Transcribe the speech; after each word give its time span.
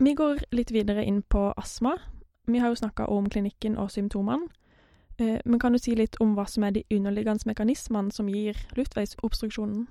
Vi 0.00 0.14
går 0.14 0.38
litt 0.56 0.70
videre 0.72 1.04
inn 1.04 1.22
på 1.22 1.50
astma. 1.60 1.98
Vi 2.46 2.58
har 2.58 2.72
jo 2.72 2.78
snakka 2.80 3.06
om 3.12 3.28
klinikken 3.28 3.76
og 3.76 3.90
symptomene. 3.92 4.48
Eh, 5.20 5.40
men 5.44 5.60
kan 5.60 5.72
du 5.72 5.78
si 5.78 5.92
litt 5.94 6.16
om 6.20 6.32
hva 6.34 6.46
som 6.48 6.64
er 6.64 6.72
de 6.72 6.84
underliggende 6.90 7.44
mekanismene 7.46 8.12
som 8.12 8.28
gir 8.28 8.56
luftveisobstruksjonen? 8.76 9.88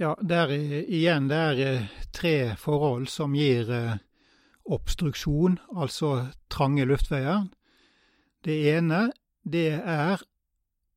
Ja, 0.00 0.14
det 0.22 0.36
er 0.36 0.52
igjen 0.88 1.28
det 1.28 1.36
er 1.36 1.60
eh, 1.66 1.90
tre 2.12 2.54
forhold 2.56 3.06
som 3.12 3.34
gir 3.36 3.68
eh, 3.70 3.98
obstruksjon, 4.64 5.58
altså 5.76 6.30
trange 6.48 6.86
luftveier. 6.88 7.44
Det 8.44 8.56
ene 8.72 9.10
det 9.44 9.68
er 9.84 10.24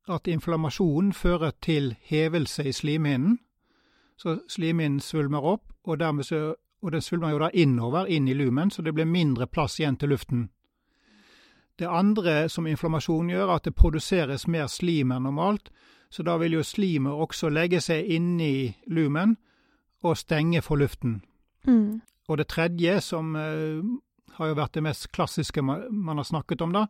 at 0.08 0.26
inflammasjonen 0.26 1.12
fører 1.12 1.52
til 1.60 1.92
hevelse 2.08 2.64
i 2.64 2.72
slimhinnen. 2.72 3.36
Så 4.16 4.40
slimhinnen 4.48 5.00
svulmer 5.00 5.44
opp, 5.44 5.68
og, 5.84 6.00
dermed 6.00 6.24
så, 6.24 6.54
og 6.82 6.92
den 6.94 7.02
svulmer 7.02 7.34
jo 7.34 7.40
da 7.42 7.50
innover, 7.50 8.06
inn 8.06 8.28
i 8.28 8.34
lumen, 8.34 8.70
så 8.70 8.82
det 8.82 8.94
blir 8.94 9.08
mindre 9.08 9.46
plass 9.46 9.78
igjen 9.80 9.96
til 9.98 10.14
luften. 10.14 10.48
Det 11.78 11.86
andre 11.86 12.48
som 12.50 12.66
inflammasjon 12.66 13.30
gjør, 13.30 13.46
er 13.46 13.54
at 13.54 13.68
det 13.68 13.76
produseres 13.78 14.48
mer 14.50 14.66
slim 14.70 15.12
enn 15.14 15.26
normalt, 15.26 15.70
så 16.10 16.24
da 16.26 16.38
vil 16.40 16.56
jo 16.58 16.64
slimet 16.64 17.14
også 17.14 17.50
legge 17.52 17.80
seg 17.84 18.08
inni 18.16 18.72
lumen 18.90 19.36
og 20.02 20.16
stenge 20.18 20.62
for 20.64 20.80
luften. 20.80 21.20
Mm. 21.66 22.00
Og 22.28 22.38
det 22.40 22.48
tredje, 22.50 23.00
som 23.04 23.34
uh, 23.36 23.82
har 24.38 24.50
jo 24.50 24.58
vært 24.58 24.78
det 24.78 24.84
mest 24.88 25.10
klassiske 25.14 25.62
man, 25.62 26.16
har 26.16 26.26
snakket 26.26 26.62
om, 26.64 26.74
da, 26.74 26.86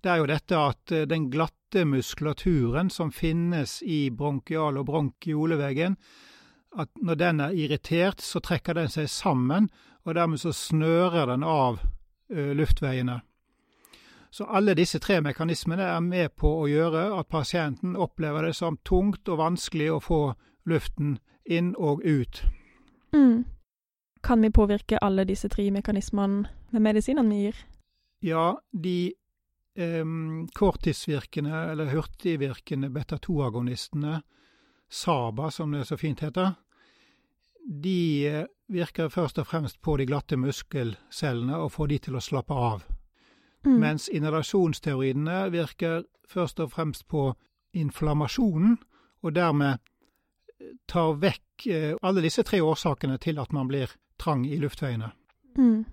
det 0.00 0.12
er 0.12 0.20
jo 0.20 0.30
dette 0.30 0.58
at 0.58 0.94
uh, 0.94 1.06
den 1.08 1.30
glatte 1.32 1.84
muskulaturen 1.88 2.90
som 2.90 3.12
finnes 3.14 3.80
i 3.82 4.08
bronkial- 4.10 4.78
og 4.80 4.86
bronkioleveggen, 4.90 5.96
at 6.78 6.90
når 7.02 7.14
den 7.18 7.40
er 7.40 7.56
irritert, 7.56 8.20
så 8.20 8.40
trekker 8.40 8.74
den 8.78 8.88
seg 8.88 9.08
sammen, 9.10 9.70
og 10.04 10.14
dermed 10.14 10.40
så 10.40 10.52
snører 10.52 11.26
den 11.26 11.42
av 11.44 11.80
luftveiene. 12.30 13.20
Så 14.30 14.44
alle 14.44 14.76
disse 14.78 15.00
tre 15.02 15.18
mekanismene 15.20 15.82
er 15.82 16.00
med 16.00 16.36
på 16.38 16.52
å 16.60 16.68
gjøre 16.70 17.08
at 17.18 17.28
pasienten 17.28 17.96
opplever 17.98 18.46
det 18.46 18.54
som 18.54 18.78
tungt 18.86 19.28
og 19.28 19.40
vanskelig 19.40 19.88
å 19.90 20.02
få 20.04 20.20
luften 20.70 21.16
inn 21.44 21.72
og 21.74 22.04
ut. 22.06 22.42
Mm. 23.12 23.44
Kan 24.22 24.44
vi 24.44 24.52
påvirke 24.54 25.00
alle 25.02 25.24
disse 25.26 25.48
tre 25.50 25.66
mekanismene 25.74 26.46
med 26.70 26.84
medisinene 26.84 27.34
vi 27.34 27.40
gir? 27.48 27.58
Ja, 28.22 28.60
de 28.70 29.14
eh, 29.74 30.14
korttidsvirkende 30.54 31.64
eller 31.72 31.90
hurtigvirkende 31.90 32.92
beta-2-agonistene, 32.94 34.20
SABA 34.90 35.50
som 35.50 35.72
det 35.72 35.84
så 35.84 35.96
fint 35.96 36.20
heter, 36.20 36.54
de 37.68 38.28
eh, 38.28 38.46
virker 38.66 39.08
først 39.08 39.38
og 39.38 39.46
fremst 39.46 39.80
på 39.80 39.96
de 39.96 40.06
glatte 40.06 40.36
muskelcellene 40.36 41.58
og 41.58 41.72
får 41.72 41.90
de 41.92 41.98
til 42.06 42.16
å 42.16 42.22
slappe 42.24 42.54
av. 42.54 42.82
Mm. 43.66 43.76
Mens 43.78 44.08
inhalasjonsteoriene 44.08 45.44
virker 45.52 46.02
først 46.28 46.60
og 46.64 46.72
fremst 46.72 47.06
på 47.08 47.28
inflammasjonen, 47.76 48.78
og 49.22 49.34
dermed 49.36 49.78
eh, 49.78 50.74
tar 50.90 51.14
vekk 51.22 51.66
eh, 51.66 51.94
alle 52.02 52.24
disse 52.24 52.42
tre 52.42 52.60
årsakene 52.64 53.18
til 53.22 53.38
at 53.38 53.52
man 53.52 53.70
blir 53.70 53.94
trang 54.18 54.42
i 54.46 54.58
luftveiene. 54.58 55.12
Mm. 55.58 55.84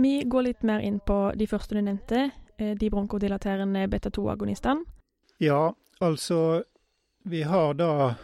Vi 0.00 0.14
går 0.26 0.42
litt 0.46 0.66
mer 0.66 0.82
inn 0.82 0.98
på 1.06 1.32
de 1.36 1.46
første 1.50 1.76
du 1.76 1.82
nevnte, 1.82 2.30
de 2.60 2.90
bronkodilaterende 2.92 3.86
beta-2-agonistene. 3.88 4.84
Ja, 5.40 5.72
altså 6.04 6.60
Vi 7.22 7.42
har 7.42 7.74
da 7.74 8.14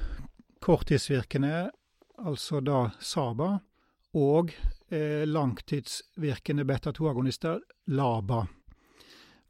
korttidsvirkende, 0.61 1.71
altså 2.19 2.61
da 2.61 2.91
SABA, 3.01 3.59
og 4.17 4.55
eh, 4.89 5.27
langtidsvirkende 5.29 6.65
beta-2-agonister, 6.65 7.61
LABA. 7.93 8.47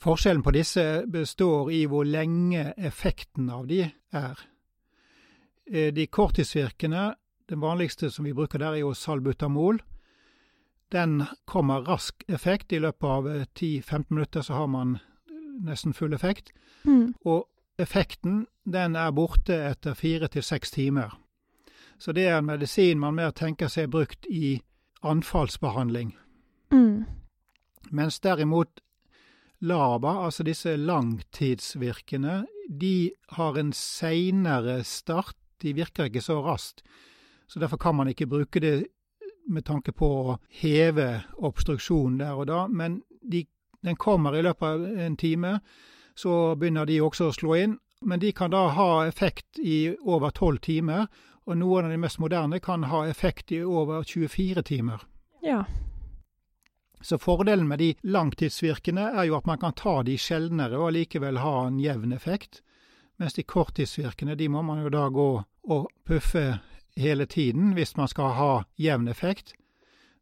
Forskjellen 0.02 0.42
på 0.42 0.50
disse 0.50 1.04
består 1.06 1.70
i 1.72 1.84
hvor 1.86 2.04
lenge 2.04 2.72
effekten 2.76 3.46
av 3.50 3.70
de 3.70 3.84
er. 3.86 4.42
Eh, 5.70 5.92
de 5.94 6.06
korttidsvirkende, 6.06 7.14
den 7.46 7.62
vanligste 7.62 8.10
som 8.10 8.26
vi 8.26 8.34
bruker 8.34 8.58
der, 8.58 8.74
er 8.74 8.82
jo 8.82 8.94
salbutamol. 8.94 9.78
Den 10.92 11.22
kommer 11.46 11.86
rask 11.86 12.24
effekt. 12.28 12.72
I 12.72 12.82
løpet 12.82 13.06
av 13.06 13.30
10-15 13.54 13.94
eh, 13.94 14.06
minutter 14.10 14.42
så 14.42 14.58
har 14.58 14.66
man 14.66 14.98
nesten 15.62 15.94
full 15.94 16.14
effekt. 16.14 16.50
Mm. 16.82 17.14
Og 17.24 17.46
effekten 17.78 18.46
den 18.64 18.96
er 18.96 19.12
borte 19.12 19.56
etter 19.70 19.94
fire 19.94 20.28
til 20.32 20.42
seks 20.42 20.70
timer. 20.74 21.14
Så 21.98 22.12
det 22.12 22.26
er 22.28 22.38
en 22.38 22.48
medisin 22.48 23.00
man 23.00 23.16
mer 23.16 23.32
tenker 23.36 23.70
seg 23.72 23.90
brukt 23.92 24.26
i 24.28 24.60
anfallsbehandling. 25.06 26.12
Mm. 26.72 27.06
Mens 27.90 28.20
derimot 28.20 28.80
LABA, 29.60 30.12
altså 30.26 30.44
disse 30.44 30.76
langtidsvirkende, 30.76 32.44
de 32.68 33.12
har 33.38 33.56
en 33.56 33.72
seinere 33.72 34.82
start. 34.84 35.36
De 35.62 35.72
virker 35.72 36.10
ikke 36.10 36.20
så 36.20 36.42
raskt. 36.44 36.82
Så 37.46 37.60
derfor 37.60 37.76
kan 37.76 37.94
man 37.94 38.08
ikke 38.08 38.26
bruke 38.26 38.60
det 38.60 38.86
med 39.48 39.64
tanke 39.64 39.92
på 39.92 40.06
å 40.06 40.38
heve 40.60 41.22
obstruksjonen 41.38 42.18
der 42.20 42.36
og 42.36 42.48
da. 42.50 42.66
Men 42.66 43.00
de, 43.22 43.46
den 43.84 43.96
kommer 43.96 44.36
i 44.36 44.42
løpet 44.42 44.66
av 44.66 44.84
en 45.06 45.16
time. 45.16 45.60
Så 46.16 46.56
begynner 46.56 46.86
de 46.88 47.00
også 47.04 47.30
å 47.30 47.36
slå 47.36 47.56
inn. 47.60 47.78
Men 48.00 48.20
de 48.20 48.32
kan 48.32 48.52
da 48.52 48.68
ha 48.76 49.06
effekt 49.06 49.58
i 49.58 49.96
over 50.04 50.30
tolv 50.36 50.60
timer, 50.64 51.06
og 51.46 51.58
noen 51.60 51.86
av 51.86 51.94
de 51.94 51.98
mest 52.00 52.18
moderne 52.18 52.60
kan 52.60 52.84
ha 52.90 53.04
effekt 53.08 53.52
i 53.52 53.62
over 53.62 54.04
24 54.04 54.62
timer. 54.66 55.04
Ja. 55.42 55.64
Så 57.00 57.18
fordelen 57.18 57.68
med 57.68 57.78
de 57.78 57.94
langtidsvirkende 58.02 59.10
er 59.14 59.28
jo 59.28 59.36
at 59.38 59.46
man 59.46 59.60
kan 59.62 59.76
ta 59.78 60.00
de 60.02 60.16
sjeldnere 60.18 60.80
og 60.80 60.94
likevel 60.96 61.38
ha 61.38 61.68
en 61.68 61.78
jevn 61.80 62.12
effekt, 62.16 62.62
mens 63.16 63.36
de 63.36 63.46
korttidsvirkende 63.46 64.34
de 64.36 64.48
må 64.48 64.64
man 64.66 64.82
jo 64.82 64.90
da 64.92 65.06
gå 65.08 65.28
og 65.70 65.86
puffe 66.04 66.58
hele 66.96 67.26
tiden 67.26 67.74
hvis 67.76 67.96
man 67.96 68.10
skal 68.10 68.34
ha 68.36 68.50
jevn 68.80 69.08
effekt. 69.08 69.54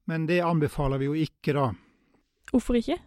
Men 0.04 0.26
det 0.28 0.42
anbefaler 0.44 1.00
vi 1.00 1.08
jo 1.08 1.16
ikke 1.16 1.56
da. 1.56 1.70
Hvorfor 2.50 2.76
ikke? 2.76 2.98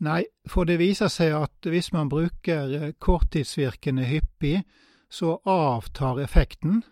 Nei, 0.00 0.22
for 0.48 0.64
det 0.64 0.78
viser 0.80 1.10
seg 1.12 1.34
at 1.36 1.68
hvis 1.68 1.90
man 1.92 2.08
bruker 2.08 2.92
korttidsvirkende 2.98 4.06
hyppig, 4.08 4.62
så 5.10 5.36
avtar 5.44 6.22
effekten. 6.22 6.82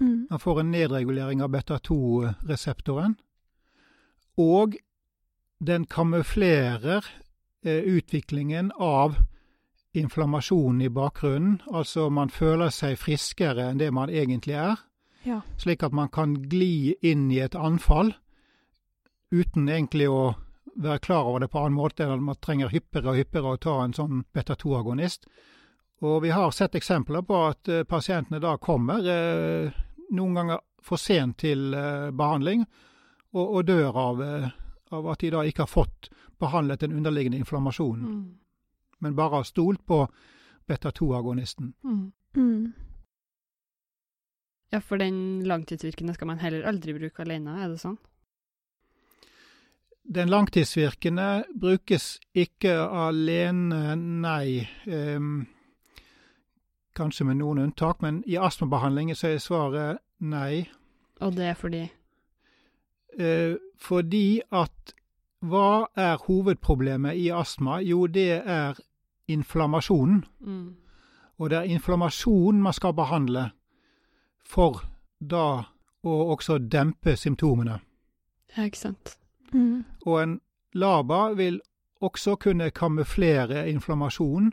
Mm. 0.00 0.26
Man 0.30 0.40
får 0.42 0.60
en 0.60 0.72
nedregulering 0.74 1.42
av 1.44 1.52
beta-2-reseptoren. 1.54 3.14
Og 4.40 4.74
den 5.62 5.86
kamuflerer 5.86 7.06
eh, 7.62 7.84
utviklingen 7.94 8.72
av 8.78 9.20
inflammasjonen 9.94 10.82
i 10.82 10.90
bakgrunnen. 10.90 11.60
Altså 11.70 12.08
man 12.10 12.32
føler 12.34 12.74
seg 12.74 12.98
friskere 12.98 13.70
enn 13.70 13.78
det 13.78 13.92
man 13.94 14.10
egentlig 14.10 14.58
er. 14.58 14.82
Ja. 15.24 15.40
Slik 15.56 15.84
at 15.86 15.94
man 15.94 16.10
kan 16.12 16.34
gli 16.50 16.96
inn 17.02 17.30
i 17.30 17.38
et 17.44 17.54
anfall 17.54 18.12
uten 19.30 19.68
egentlig 19.68 20.10
å 20.10 20.34
være 20.76 20.98
klar 20.98 21.28
over 21.28 21.44
det 21.44 21.50
på 21.52 21.60
annen 21.60 21.76
måte 21.76 22.04
enn 22.04 22.14
at 22.16 22.22
man 22.22 22.38
trenger 22.42 22.72
hyppigere 22.72 23.12
og 23.12 23.20
hyppigere 23.20 23.54
å 23.54 23.60
ta 23.62 23.74
en 23.84 23.94
sånn 23.96 24.24
beta-2-agonist. 24.34 25.28
Og 26.04 26.22
vi 26.24 26.32
har 26.34 26.50
sett 26.52 26.74
eksempler 26.74 27.24
på 27.26 27.40
at 27.48 27.70
uh, 27.70 27.84
pasientene 27.88 28.42
da 28.42 28.56
kommer 28.62 29.06
uh, 29.06 29.82
noen 30.14 30.38
ganger 30.40 30.62
for 30.84 31.00
sent 31.00 31.38
til 31.44 31.72
uh, 31.72 32.10
behandling, 32.12 32.66
og, 33.34 33.44
og 33.44 33.66
dør 33.66 33.98
av, 33.98 34.22
av, 34.94 35.10
at 35.10 35.22
de 35.24 35.32
da 35.34 35.42
ikke 35.46 35.64
har 35.64 35.70
fått 35.70 36.10
behandlet 36.42 36.84
den 36.84 36.94
underliggende 36.94 37.40
inflammasjonen, 37.40 38.04
mm. 38.04 38.24
men 39.02 39.16
bare 39.16 39.40
har 39.40 39.48
stolt 39.48 39.82
på 39.86 40.04
beta-2-agonisten. 40.68 41.72
Mm. 41.82 42.04
Mm. 42.36 42.72
Ja, 44.74 44.80
for 44.82 44.98
den 44.98 45.44
langtidsvirkende 45.46 46.14
skal 46.14 46.30
man 46.30 46.42
heller 46.42 46.66
aldri 46.68 46.94
bruke 46.96 47.22
alene, 47.22 47.56
er 47.62 47.72
det 47.72 47.80
sånn? 47.82 47.98
Den 50.04 50.28
langtidsvirkende 50.28 51.44
brukes 51.60 52.20
ikke 52.34 52.74
alene, 52.92 53.96
nei. 53.96 54.68
Um, 54.86 55.46
kanskje 56.94 57.24
med 57.24 57.40
noen 57.40 57.58
unntak, 57.58 58.02
men 58.02 58.22
i 58.26 58.36
astmabehandlingen 58.36 59.16
så 59.16 59.32
er 59.32 59.42
svaret 59.42 60.02
nei. 60.20 60.68
Og 61.20 61.36
det 61.36 61.46
er 61.46 61.54
fordi? 61.58 61.82
Eh, 63.18 63.56
fordi 63.78 64.40
at 64.52 64.94
hva 65.44 65.86
er 65.96 66.16
hovedproblemet 66.26 67.16
i 67.16 67.28
astma? 67.28 67.80
Jo, 67.80 68.06
det 68.06 68.42
er 68.44 68.78
inflammasjonen. 69.28 70.24
Mm. 70.40 70.76
Og 71.38 71.50
det 71.50 71.58
er 71.58 71.74
inflammasjon 71.74 72.62
man 72.62 72.72
skal 72.72 72.94
behandle 72.94 73.50
for 74.46 74.84
da 75.20 75.64
å 76.04 76.14
også 76.34 76.58
dempe 76.58 77.16
symptomene. 77.16 77.78
Ja, 78.56 78.64
ikke 78.68 78.78
sant. 78.78 79.16
Mm. 79.54 79.84
Og 80.06 80.22
en 80.22 80.40
LABA 80.74 81.22
vil 81.38 81.60
også 82.02 82.36
kunne 82.36 82.70
kamuflere 82.70 83.68
inflammasjon, 83.70 84.52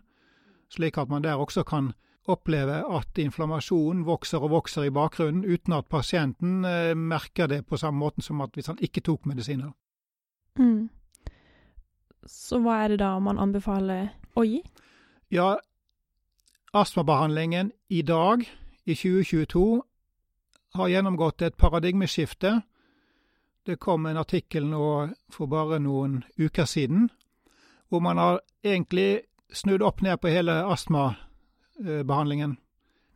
slik 0.69 0.97
at 0.97 1.09
man 1.09 1.23
der 1.23 1.41
også 1.41 1.63
kan 1.67 1.91
oppleve 2.29 2.97
at 2.97 3.17
inflammasjonen 3.17 4.05
vokser 4.05 4.43
og 4.45 4.53
vokser 4.53 4.83
i 4.87 4.93
bakgrunnen 4.93 5.45
uten 5.45 5.73
at 5.73 5.89
pasienten 5.89 6.65
eh, 6.65 6.93
merker 6.95 7.47
det 7.47 7.65
på 7.65 7.77
samme 7.77 7.99
måte 7.99 8.21
som 8.21 8.41
at 8.41 8.53
hvis 8.53 8.69
han 8.69 8.77
ikke 8.81 9.01
tok 9.01 9.25
medisiner. 9.25 9.71
Mm. 10.59 10.89
Så 12.27 12.61
hva 12.61 12.83
er 12.83 12.93
det 12.93 12.99
da 13.01 13.15
man 13.19 13.41
anbefaler 13.41 14.11
å 14.37 14.45
gi? 14.45 14.61
Ja, 15.33 15.55
astmabehandlingen 16.73 17.71
i 17.89 18.01
dag, 18.05 18.45
i 18.85 18.93
2022, 18.93 19.81
har 20.75 20.91
gjennomgått 20.91 21.41
et 21.41 21.57
paradigmeskifte. 21.57 22.61
Det 23.65 23.77
kom 23.79 24.05
en 24.05 24.17
artikkel 24.17 24.65
nå 24.65 25.09
for 25.29 25.47
bare 25.47 25.79
noen 25.79 26.23
uker 26.39 26.65
siden, 26.65 27.09
hvor 27.89 28.01
man 28.01 28.17
har 28.17 28.39
egentlig 28.63 29.21
snudd 29.53 29.83
opp 29.85 30.01
ned 30.01 30.17
på 30.21 30.31
hele 30.31 30.63
astmabehandlingen. 30.65 32.57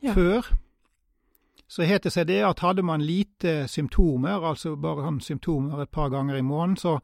Ja. 0.04 0.14
Før 0.14 0.52
så 1.68 1.84
het 1.84 2.04
det 2.06 2.14
seg 2.14 2.28
det 2.30 2.44
at 2.46 2.62
hadde 2.62 2.84
man 2.86 3.02
lite 3.02 3.66
symptomer, 3.68 4.44
altså 4.46 4.76
bare 4.78 5.08
sånn 5.08 5.22
symptomer 5.24 5.82
et 5.82 5.92
par 5.92 6.12
ganger 6.14 6.38
i 6.38 6.46
måneden, 6.46 6.78
så 6.78 7.00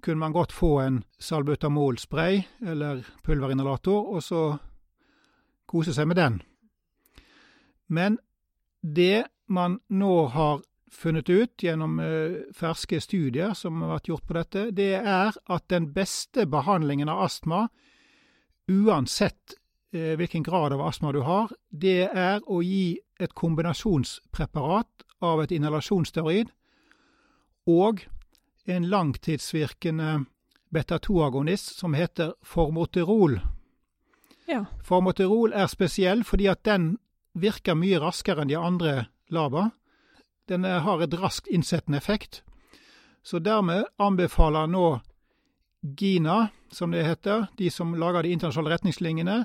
kunne 0.00 0.22
man 0.22 0.32
godt 0.32 0.54
få 0.54 0.78
en 0.80 1.02
salbutamolspray 1.20 2.40
eller 2.64 3.02
pulverinhalator, 3.26 4.08
og 4.14 4.22
så 4.24 4.42
kose 5.68 5.92
seg 5.92 6.08
med 6.08 6.16
den. 6.16 6.40
Men 7.88 8.18
det 8.80 9.26
man 9.48 9.80
nå 9.88 10.14
har 10.32 10.62
funnet 10.90 11.28
ut 11.28 11.62
gjennom 11.62 11.98
eh, 12.00 12.40
ferske 12.54 13.00
studier 13.00 13.54
som 13.54 13.82
har 13.82 13.96
vært 13.96 14.10
gjort 14.10 14.26
på 14.28 14.36
dette, 14.36 14.64
det 14.74 14.94
er 14.98 15.36
at 15.36 15.68
den 15.72 15.90
beste 15.94 16.46
behandlingen 16.50 17.10
av 17.12 17.24
astma, 17.26 17.66
uansett 18.68 19.56
eh, 19.92 20.14
hvilken 20.20 20.44
grad 20.46 20.72
av 20.76 20.84
astma 20.86 21.12
du 21.12 21.22
har, 21.26 21.52
det 21.70 22.08
er 22.08 22.40
å 22.46 22.62
gi 22.64 22.98
et 23.18 23.34
kombinasjonspreparat 23.34 25.06
av 25.24 25.42
et 25.42 25.52
inhalasjonsteorid 25.56 26.52
og 27.68 28.04
en 28.68 28.88
langtidsvirkende 28.88 30.24
beta-2-agonist 30.74 31.78
som 31.78 31.94
heter 31.96 32.34
Formoterol. 32.42 33.38
Ja. 34.48 34.64
Formoterol 34.84 35.52
er 35.56 35.68
spesiell 35.68 36.24
fordi 36.24 36.48
at 36.52 36.64
den 36.68 36.96
virker 37.38 37.76
mye 37.78 38.00
raskere 38.02 38.44
enn 38.44 38.52
de 38.52 38.58
andre 38.60 38.94
LABA. 39.32 39.68
Den 40.48 40.64
har 40.64 41.02
et 41.04 41.14
raskt 41.20 41.46
innsettende 41.46 41.98
effekt. 41.98 42.42
Så 43.22 43.38
dermed 43.38 43.84
anbefaler 43.98 44.66
nå 44.66 45.00
GINA, 45.80 46.48
som 46.70 46.90
det 46.90 47.04
heter, 47.04 47.46
de 47.56 47.70
som 47.70 47.94
lager 47.94 48.22
de 48.22 48.32
internasjonale 48.32 48.74
retningslinjene, 48.74 49.44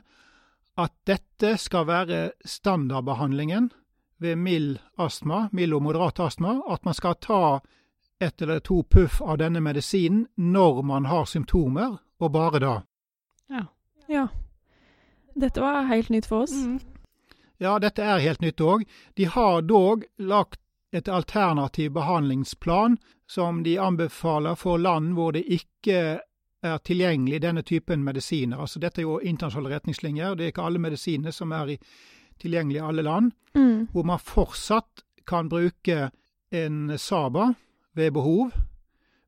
at 0.77 0.93
dette 1.05 1.57
skal 1.61 1.85
være 1.85 2.21
standardbehandlingen 2.45 3.69
ved 4.23 4.39
mild 4.39 4.79
astma, 4.97 5.49
mild 5.51 5.75
og 5.75 5.83
moderat 5.83 6.19
astma, 6.19 6.61
at 6.71 6.85
man 6.85 6.95
skal 6.97 7.19
ta 7.21 7.43
ett 8.19 8.41
eller 8.41 8.59
to 8.59 8.83
puff 8.83 9.21
av 9.21 9.37
denne 9.37 9.61
medisinen 9.61 10.25
når 10.35 10.81
man 10.87 11.05
har 11.11 11.27
symptomer, 11.29 11.99
og 12.19 12.31
bare 12.31 12.59
da. 12.63 12.73
Ja. 13.51 13.65
Ja. 14.07 14.27
Dette 15.35 15.61
var 15.61 15.89
helt 15.91 16.09
nytt 16.09 16.29
for 16.29 16.47
oss. 16.47 16.55
Mm. 16.55 16.79
Ja, 17.61 17.77
dette 17.79 18.03
er 18.03 18.23
helt 18.23 18.41
nytt 18.41 18.61
òg. 18.61 18.83
De 19.15 19.25
har 19.29 19.61
dog 19.67 20.05
lagt 20.17 20.62
et 20.93 21.07
alternativ 21.07 21.91
behandlingsplan 21.91 22.97
som 23.27 23.63
de 23.63 23.79
anbefaler 23.81 24.55
for 24.55 24.77
land 24.77 25.15
hvor 25.17 25.33
det 25.33 25.41
ikke 25.49 26.19
er 26.63 26.77
tilgjengelig 26.85 27.41
denne 27.41 27.63
typen 27.65 28.03
medisiner. 28.03 28.59
Altså 28.61 28.79
Dette 28.79 29.01
er 29.01 29.07
jo 29.07 29.19
internasjonale 29.19 29.75
retningslinjer. 29.75 30.35
Det 30.35 30.45
er 30.45 30.53
ikke 30.53 30.67
alle 30.67 30.79
medisiner 30.79 31.33
som 31.33 31.51
er 31.51 31.75
tilgjengelig 32.39 32.77
i 32.79 32.85
alle 32.85 33.01
land. 33.01 33.31
Mm. 33.55 33.87
Hvor 33.91 34.03
man 34.03 34.19
fortsatt 34.19 35.03
kan 35.27 35.49
bruke 35.49 36.11
en 36.51 36.97
Saba 36.97 37.53
ved 37.93 38.11
behov. 38.11 38.51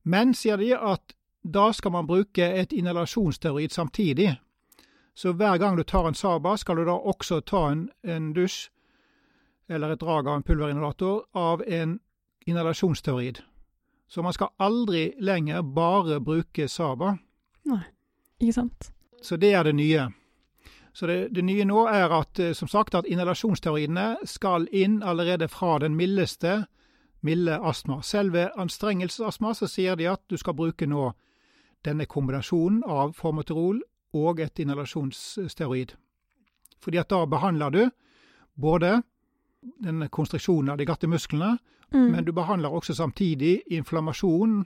Men, 0.04 0.34
sier 0.34 0.58
de, 0.58 0.76
at 0.78 1.16
da 1.42 1.72
skal 1.74 1.92
man 1.92 2.08
bruke 2.08 2.46
et 2.46 2.74
inhalasjonssteroid 2.74 3.74
samtidig. 3.74 4.36
Så 5.16 5.34
hver 5.34 5.58
gang 5.58 5.78
du 5.78 5.84
tar 5.84 6.08
en 6.08 6.14
Saba, 6.16 6.58
skal 6.58 6.78
du 6.78 6.86
da 6.86 6.94
også 6.94 7.42
ta 7.42 7.72
en, 7.72 7.90
en 8.04 8.34
dusj 8.34 8.70
eller 9.70 9.94
et 9.94 10.02
drag 10.02 10.28
av 10.28 10.36
en 10.36 10.44
pulverinhalator 10.44 11.24
av 11.34 11.64
en 11.68 12.00
inhalasjonsteorid. 12.46 13.40
Så 14.08 14.22
man 14.22 14.34
skal 14.34 14.54
aldri 14.58 15.14
lenger 15.20 15.62
bare 15.62 16.20
bruke 16.22 16.68
Saba. 16.68 17.18
Nei, 17.66 17.82
Ikke 18.40 18.54
sant? 18.54 18.92
Så 19.22 19.38
det 19.42 19.54
er 19.54 19.64
det 19.64 19.76
nye. 19.76 20.10
Så 20.94 21.08
det, 21.08 21.30
det 21.36 21.44
nye 21.44 21.66
nå 21.66 21.88
er 21.92 22.14
at, 22.14 22.40
eh, 22.40 22.54
som 22.54 22.68
sagt, 22.68 22.96
at 22.96 23.08
inhalasjonsteoridene 23.10 24.28
skal 24.30 24.68
inn 24.72 25.02
allerede 25.04 25.48
fra 25.48 25.80
den 25.80 25.96
mildeste 25.96 26.66
milde 27.26 27.58
astma. 27.58 28.02
Selv 28.02 28.34
ved 28.34 28.54
anstrengelsesastma 28.56 29.54
så 29.54 29.68
sier 29.68 29.96
de 29.96 30.08
at 30.08 30.22
du 30.30 30.38
skal 30.38 30.54
bruke 30.54 30.88
nå 30.88 31.10
denne 31.86 32.06
kombinasjonen 32.06 32.84
av 32.86 33.14
formoterol 33.18 33.82
og 34.16 34.40
et 34.40 34.60
inhalasjonsteorid. 34.62 35.96
Fordi 36.80 37.02
at 37.02 37.10
da 37.10 37.26
behandler 37.26 37.74
du 37.74 37.84
både 38.62 39.02
den 39.84 40.10
konstruksjonen 40.10 40.70
av 40.70 40.78
de 40.78 40.86
glatte 40.86 41.08
musklene, 41.08 41.58
Mm. 41.94 42.12
men 42.12 42.26
du 42.26 42.32
behandler 42.34 42.70
også 42.74 42.96
samtidig 42.98 43.62
inflammasjon. 43.72 44.66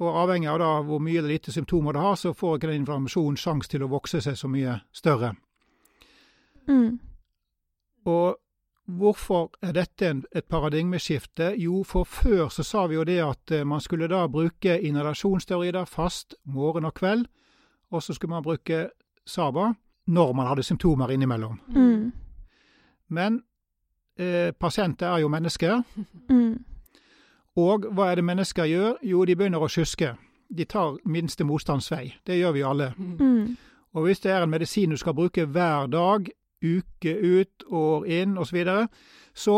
Og 0.00 0.16
avhengig 0.22 0.48
av 0.48 0.58
da 0.58 0.70
hvor 0.82 0.98
mye 1.04 1.18
eller 1.18 1.28
lite 1.28 1.52
symptomer 1.52 1.92
du 1.92 1.98
har, 1.98 2.14
så 2.16 2.32
får 2.34 2.56
ikke 2.56 2.66
den 2.70 2.80
inflammasjonen 2.80 3.36
sjanse 3.36 3.68
til 3.68 3.82
å 3.82 3.88
vokse 3.92 4.20
seg 4.24 4.36
så 4.36 4.48
mye 4.48 4.80
større. 4.92 5.34
Mm. 6.68 6.98
Og 8.06 8.36
hvorfor 8.88 9.50
er 9.62 9.72
dette 9.72 10.08
en, 10.08 10.24
et 10.32 10.44
paradigmeskifte? 10.48 11.54
Jo, 11.60 11.82
for 11.84 12.04
før 12.04 12.48
så 12.48 12.64
sa 12.64 12.86
vi 12.86 12.94
jo 12.94 13.04
det 13.04 13.18
at 13.24 13.50
eh, 13.50 13.64
man 13.64 13.80
skulle 13.80 14.08
da 14.08 14.26
bruke 14.28 14.78
inhalasjonsteorider 14.80 15.84
fast 15.84 16.34
morgen 16.44 16.84
og 16.88 16.94
kveld, 16.94 17.26
og 17.90 18.02
så 18.02 18.14
skulle 18.14 18.30
man 18.30 18.42
bruke 18.42 18.88
Saba 19.26 19.74
når 20.06 20.32
man 20.32 20.46
hadde 20.46 20.62
symptomer 20.64 21.10
innimellom. 21.12 21.60
Mm. 21.68 22.12
Men 23.08 23.42
eh, 24.18 24.50
pasienter 24.58 25.06
er 25.14 25.22
jo 25.24 25.28
mennesker, 25.32 25.82
Mm. 26.28 26.58
og 27.56 27.86
hva 27.94 28.10
er 28.12 28.16
det 28.20 28.24
mennesker 28.24 28.64
gjør? 28.68 28.98
Jo, 29.02 29.24
de 29.24 29.34
begynner 29.36 29.62
å 29.64 29.68
sjuske. 29.72 30.12
De 30.48 30.64
tar 30.64 30.98
minste 31.04 31.44
motstands 31.44 31.90
vei. 31.90 32.12
Det 32.24 32.36
gjør 32.38 32.52
vi 32.54 32.62
alle. 32.62 32.92
Mm. 32.98 33.56
Og 33.96 34.04
hvis 34.04 34.20
det 34.20 34.30
er 34.32 34.44
en 34.44 34.50
medisin 34.52 34.90
du 34.90 34.96
skal 35.00 35.14
bruke 35.16 35.44
hver 35.46 35.88
dag, 35.90 36.28
uke 36.62 37.14
ut, 37.14 37.64
år 37.70 38.06
inn 38.06 38.36
osv., 38.38 38.50
så, 38.50 38.54
videre, 38.56 38.88
så 39.34 39.56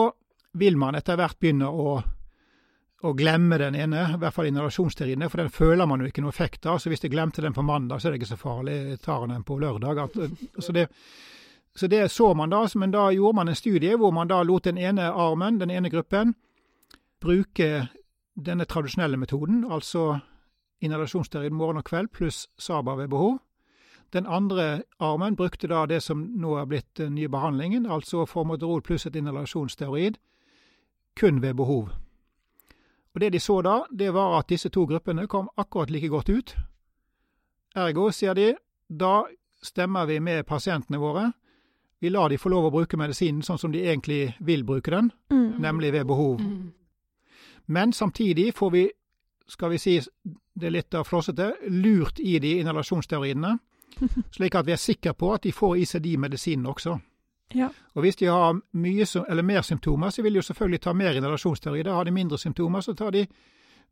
vil 0.58 0.76
man 0.80 0.94
etter 0.98 1.16
hvert 1.20 1.38
begynne 1.40 1.68
å, 1.68 1.94
å 3.02 3.12
glemme 3.16 3.58
den 3.60 3.74
ene, 3.78 4.06
i 4.14 4.18
hvert 4.20 4.34
fall 4.34 4.48
inhalasjonsteroidene, 4.50 5.28
for 5.30 5.42
den 5.44 5.52
føler 5.54 5.86
man 5.86 6.00
jo 6.02 6.08
ikke 6.10 6.24
noe 6.24 6.32
effekt 6.34 6.66
av. 6.66 6.78
Så 6.82 6.90
hvis 6.90 7.04
jeg 7.04 7.12
glemte 7.14 7.42
den 7.44 7.54
på 7.56 7.62
mandag, 7.66 8.00
så 8.00 8.08
er 8.08 8.14
det 8.16 8.22
ikke 8.22 8.32
så 8.34 8.40
farlig. 8.40 8.78
Jeg 8.94 9.02
tar 9.04 9.26
den 9.30 9.44
på 9.46 9.58
lørdag. 9.62 10.02
At, 10.06 10.18
så, 10.58 10.72
det, 10.76 10.88
så 11.80 11.86
det 11.86 12.08
så 12.12 12.34
man 12.34 12.50
da, 12.50 12.68
men 12.74 12.90
da 12.90 13.10
gjorde 13.10 13.36
man 13.36 13.48
en 13.48 13.56
studie 13.56 13.96
hvor 13.96 14.10
man 14.12 14.28
da 14.28 14.42
lot 14.42 14.64
den 14.64 14.78
ene 14.78 15.06
armen, 15.08 15.58
den 15.58 15.70
ene 15.70 15.88
gruppen, 15.88 16.34
bruke 17.20 17.88
denne 18.36 18.66
tradisjonelle 18.68 19.16
metoden, 19.16 19.64
altså 19.64 20.18
inhalasjonssteroid 20.84 21.56
morgen 21.56 21.80
og 21.80 21.86
kveld 21.88 22.12
pluss 22.12 22.50
Saba 22.58 22.98
ved 23.00 23.08
behov. 23.08 23.38
Den 24.12 24.26
andre 24.26 24.82
armen 25.00 25.36
brukte 25.36 25.72
da 25.72 25.86
det 25.86 26.02
som 26.04 26.26
nå 26.36 26.58
er 26.60 26.68
blitt 26.68 27.00
den 27.00 27.14
nye 27.14 27.32
behandlingen, 27.32 27.86
altså 27.86 28.26
formoderol 28.28 28.82
pluss 28.84 29.06
et 29.06 29.16
inhalasjonsteorid, 29.16 30.20
kun 31.16 31.40
ved 31.42 31.54
behov. 31.54 31.88
Og 33.14 33.20
Det 33.20 33.32
de 33.32 33.40
så 33.40 33.62
da, 33.62 33.84
det 33.90 34.12
var 34.14 34.38
at 34.38 34.52
disse 34.52 34.68
to 34.68 34.84
gruppene 34.84 35.26
kom 35.26 35.48
akkurat 35.56 35.90
like 35.90 36.08
godt 36.08 36.28
ut. 36.28 36.56
Ergo, 37.74 38.10
sier 38.10 38.34
de, 38.34 38.54
da 38.88 39.24
stemmer 39.62 40.04
vi 40.06 40.20
med 40.20 40.44
pasientene 40.44 40.98
våre. 40.98 41.30
Vi 42.00 42.10
lar 42.10 42.28
de 42.32 42.38
få 42.38 42.48
lov 42.48 42.64
å 42.64 42.72
bruke 42.72 42.96
medisinen 42.96 43.42
sånn 43.44 43.58
som 43.60 43.72
de 43.72 43.82
egentlig 43.84 44.34
vil 44.40 44.62
bruke 44.64 44.90
den, 44.90 45.10
Mm. 45.30 45.58
nemlig 45.60 45.92
ved 45.92 46.06
behov. 46.06 46.40
Mm. 46.40 46.72
Men 47.66 47.92
samtidig 47.92 48.54
får 48.54 48.70
vi, 48.72 48.90
skal 49.46 49.70
vi 49.70 49.78
si 49.78 50.00
det 50.54 50.66
er 50.66 50.70
litt 50.70 50.94
av 50.94 51.04
flåsete, 51.04 51.52
lurt 51.68 52.18
i 52.20 52.38
de 52.38 52.58
inhalasjonsteoriene, 52.60 53.58
slik 54.36 54.54
at 54.54 54.66
vi 54.66 54.72
er 54.72 54.76
sikre 54.80 55.12
på 55.14 55.34
at 55.34 55.42
de 55.42 55.52
får 55.52 55.76
i 55.78 55.84
seg 55.84 56.02
de 56.02 56.16
medisinene 56.16 56.68
også. 56.72 57.00
Ja. 57.54 57.68
Og 57.94 58.02
hvis 58.04 58.16
de 58.16 58.26
har 58.30 58.54
mye, 58.72 59.04
eller 59.28 59.42
mer 59.42 59.62
symptomer, 59.62 60.10
så 60.10 60.22
vil 60.22 60.32
de 60.32 60.38
jo 60.38 60.42
selvfølgelig 60.46 60.80
ta 60.80 60.92
mer 60.94 61.16
inhalasjonsteroider. 61.18 61.92
Har 61.92 62.04
de 62.04 62.10
mindre 62.14 62.38
symptomer, 62.38 62.80
så 62.80 62.94
tar 62.94 63.10
de 63.10 63.24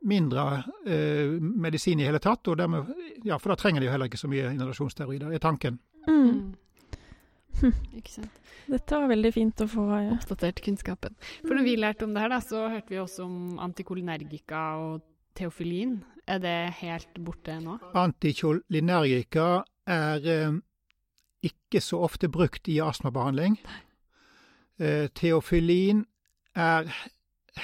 mindre 0.07 0.63
eh, 0.87 1.27
medisin 1.41 1.99
i 2.01 2.07
hele 2.07 2.21
tatt. 2.23 2.47
Og 2.49 2.57
dermed, 2.57 2.87
ja, 3.25 3.37
for 3.39 3.51
da 3.51 3.57
trenger 3.59 3.81
de 3.83 3.87
jo 3.89 3.93
heller 3.93 4.07
ikke 4.07 4.21
så 4.21 4.31
mye 4.31 4.53
inhalasjonsteroider, 4.55 5.33
er 5.35 5.39
tanken. 5.43 5.79
Mm. 6.07 6.55
Mm. 7.63 7.75
Ikke 7.99 8.13
sant. 8.13 8.41
Dette 8.69 9.01
var 9.01 9.11
veldig 9.11 9.33
fint 9.35 9.63
å 9.65 9.69
få 9.71 9.87
ja. 9.97 10.15
Oppdatert 10.19 10.61
kunnskapen. 10.65 11.17
For 11.41 11.57
når 11.57 11.67
vi 11.67 11.77
lærte 11.81 12.07
om 12.07 12.15
det 12.15 12.23
her, 12.25 12.33
da, 12.35 12.41
så 12.45 12.67
hørte 12.69 12.93
vi 12.93 13.01
også 13.01 13.25
om 13.25 13.59
antikolinergika 13.65 14.63
og 14.83 15.03
teofilin. 15.39 15.99
Er 16.29 16.43
det 16.43 16.57
helt 16.83 17.21
borte 17.25 17.57
nå? 17.63 17.79
Antikolinergika 17.97 19.49
er 19.89 20.29
eh, 20.29 20.59
ikke 21.49 21.81
så 21.85 22.03
ofte 22.05 22.29
brukt 22.29 22.69
i 22.69 22.79
astmabehandling. 22.85 23.57
Eh, 24.79 25.09
teofilin 25.17 26.05
er 26.55 26.93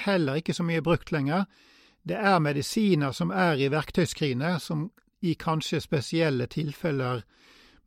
heller 0.05 0.41
ikke 0.41 0.55
så 0.55 0.65
mye 0.65 0.83
brukt 0.83 1.11
lenger. 1.13 1.45
Det 2.05 2.17
er 2.17 2.39
medisiner 2.39 3.13
som 3.15 3.31
er 3.31 3.61
i 3.61 3.69
verktøyskrinet, 3.71 4.61
som 4.61 4.89
i 5.25 5.33
kanskje 5.39 5.81
spesielle 5.81 6.45
tilfeller 6.51 7.23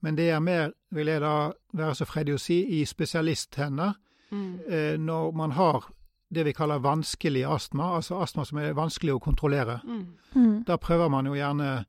Men 0.00 0.16
det 0.16 0.30
er 0.30 0.40
mer, 0.40 0.72
vil 0.90 1.10
jeg 1.10 1.20
da 1.20 1.52
være 1.72 1.94
så 1.94 2.06
fredig 2.06 2.36
å 2.36 2.42
si, 2.42 2.60
i 2.78 2.84
spesialisthender. 2.86 3.96
Mm. 4.30 4.60
Eh, 4.68 4.96
når 5.00 5.32
man 5.36 5.54
har 5.56 5.88
det 6.28 6.44
vi 6.44 6.52
kaller 6.52 6.78
vanskelig 6.84 7.44
astma, 7.48 7.94
altså 7.96 8.20
astma 8.20 8.44
som 8.44 8.58
er 8.60 8.76
vanskelig 8.76 9.14
å 9.16 9.22
kontrollere. 9.22 9.80
Mm. 9.84 10.04
Mm. 10.34 10.56
Da 10.68 10.76
prøver 10.76 11.08
man 11.08 11.26
jo 11.26 11.36
gjerne 11.36 11.86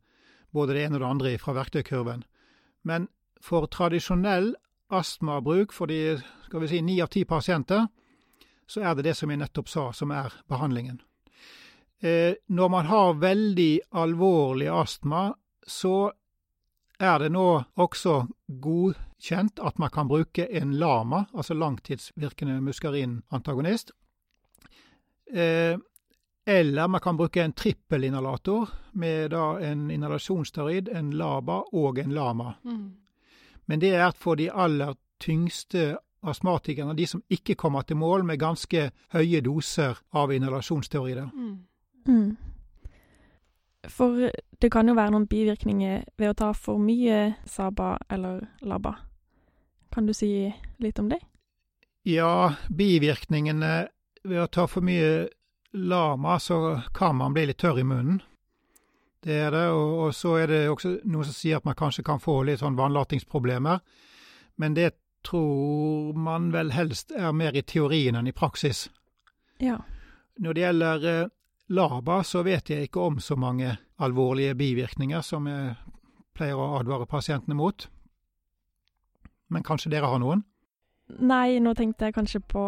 både 0.56 0.74
det 0.74 0.86
ene 0.86 0.96
og 0.96 1.04
det 1.04 1.10
andre 1.10 1.34
fra 1.38 1.56
verktøykurven. 1.58 2.24
Men 2.88 3.10
for 3.44 3.68
tradisjonell 3.68 4.54
astmabruk 4.89 5.74
for 5.75 5.92
de 5.92 6.18
skal 6.48 6.63
vi 6.63 6.72
si, 6.72 6.82
ni 6.82 7.01
av 7.04 7.12
ti 7.13 7.25
pasienter, 7.28 7.88
så 8.70 8.82
er 8.86 8.96
det 8.96 9.10
det 9.10 9.16
som 9.18 9.30
jeg 9.30 9.42
nettopp 9.42 9.70
sa, 9.70 9.89
som 9.94 10.12
er 10.13 10.34
behandlingen. 10.50 11.01
Eh, 12.00 12.39
når 12.48 12.70
man 12.70 12.86
har 12.86 13.20
veldig 13.20 13.74
alvorlig 13.92 14.70
astma, 14.72 15.34
så 15.68 16.12
er 17.00 17.20
det 17.20 17.29
nå 17.32 17.46
også 17.79 18.15
godkjent 18.62 19.60
at 19.63 19.79
man 19.79 19.91
kan 19.94 20.08
bruke 20.08 20.48
en 20.51 20.74
LAMA, 20.79 21.25
altså 21.34 21.53
langtidsvirkende 21.53 22.60
muskarinantagonist. 22.62 23.91
Eh, 25.34 25.77
eller 26.50 26.88
man 26.88 27.01
kan 27.01 27.18
bruke 27.18 27.44
en 27.44 27.53
trippelinhalator 27.53 28.70
med 28.91 29.32
da 29.32 29.60
en 29.62 29.91
inhalasjonsteroid, 29.91 30.89
en 30.89 31.12
LABA 31.12 31.62
og 31.74 32.00
en 32.00 32.12
LAMA. 32.12 32.53
Mm. 32.63 32.91
Men 33.65 33.82
det 33.82 33.94
er 33.96 34.12
for 34.18 34.36
de 34.36 34.50
aller 34.51 34.96
tyngste 35.20 35.98
astmatikerne, 36.24 36.96
de 36.98 37.08
som 37.08 37.22
ikke 37.29 37.56
kommer 37.56 37.82
til 37.82 38.00
mål 38.00 38.25
med 38.25 38.39
ganske 38.39 38.89
høye 39.13 39.41
doser 39.46 40.00
av 40.12 40.34
inhalasjonsteorider. 40.34 41.29
Mm. 41.34 41.58
Mm. 42.08 42.38
For 43.88 44.31
det 44.59 44.69
kan 44.71 44.88
jo 44.88 44.95
være 44.98 45.13
noen 45.15 45.27
bivirkninger 45.29 46.03
ved 46.19 46.33
å 46.33 46.38
ta 46.38 46.50
for 46.57 46.81
mye 46.83 47.36
Saba 47.48 47.98
eller 48.12 48.41
Laba. 48.67 48.98
Kan 49.93 50.05
du 50.05 50.13
si 50.13 50.50
litt 50.83 51.00
om 51.00 51.07
det? 51.09 51.19
Ja, 52.03 52.55
bivirkningene 52.69 53.88
ved 54.24 54.41
å 54.43 54.50
ta 54.51 54.67
for 54.67 54.83
mye 54.86 55.29
lama, 55.71 56.39
så 56.39 56.81
kan 56.93 57.15
man 57.15 57.33
bli 57.33 57.45
litt 57.50 57.59
tørr 57.62 57.79
i 57.79 57.86
munnen. 57.88 58.21
Det 59.24 59.36
er 59.36 59.51
det, 59.51 59.65
og, 59.75 59.95
og 60.00 60.15
så 60.15 60.38
er 60.39 60.48
det 60.48 60.59
også 60.71 60.93
noen 61.03 61.27
som 61.27 61.36
sier 61.36 61.59
at 61.59 61.67
man 61.67 61.77
kanskje 61.77 62.05
kan 62.07 62.21
få 62.24 62.39
litt 62.48 62.62
sånn 62.62 62.77
vannlatingsproblemer. 62.79 63.81
Men 64.59 64.75
det 64.77 64.93
tror 65.27 66.15
man 66.15 66.51
vel 66.55 66.71
helst 66.71 67.12
er 67.12 67.36
mer 67.36 67.55
i 67.55 67.65
teorien 67.67 68.15
enn 68.15 68.29
i 68.31 68.36
praksis. 68.36 68.88
Ja. 69.59 69.81
Når 70.39 70.55
det 70.55 70.63
gjelder 70.63 71.07
eh, 71.12 71.27
LABA, 71.69 72.23
så 72.23 72.43
vet 72.43 72.69
jeg 72.69 72.89
ikke 72.89 73.03
om 73.05 73.19
så 73.21 73.38
mange 73.38 73.75
alvorlige 74.01 74.55
bivirkninger 74.57 75.21
som 75.25 75.47
jeg 75.49 75.75
pleier 76.38 76.57
å 76.57 76.79
advare 76.79 77.05
pasientene 77.09 77.57
mot. 77.57 77.85
Men 79.49 79.65
kanskje 79.65 79.91
dere 79.93 80.09
har 80.09 80.21
noen? 80.21 80.43
Nei, 81.19 81.59
nå 81.61 81.73
tenkte 81.77 82.09
jeg 82.09 82.15
kanskje 82.17 82.41
på 82.45 82.63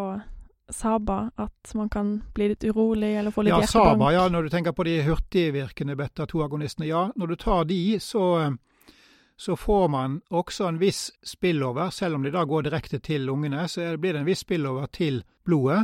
Saba, 0.72 1.32
at 1.36 1.74
man 1.76 1.90
kan 1.92 2.14
bli 2.34 2.48
litt 2.54 2.64
urolig 2.64 3.12
eller 3.20 3.32
få 3.32 3.44
litt 3.44 3.52
Ja, 3.52 3.60
hjertebank. 3.62 4.00
Saba, 4.00 4.12
ja, 4.16 4.28
når 4.32 4.44
du 4.44 4.50
tenker 4.54 4.76
på 4.76 4.86
de 4.88 4.98
hurtigvirkende 5.06 5.96
beta-2-agonistene. 6.00 6.88
Ja, 6.88 7.10
når 7.16 7.34
du 7.34 7.36
tar 7.36 7.66
de, 7.70 8.00
så, 8.00 8.26
så 9.38 9.58
får 9.60 9.88
man 9.92 10.22
også 10.30 10.70
en 10.70 10.80
viss 10.82 11.10
spillover, 11.28 11.90
selv 11.90 12.16
om 12.16 12.24
de 12.26 12.34
da 12.34 12.46
går 12.48 12.70
direkte 12.70 13.02
til 13.04 13.28
lungene, 13.28 13.68
så 13.68 13.94
blir 13.98 14.16
det 14.16 14.24
en 14.24 14.30
viss 14.30 14.46
spillover 14.46 14.88
til 14.96 15.22
blodet. 15.46 15.84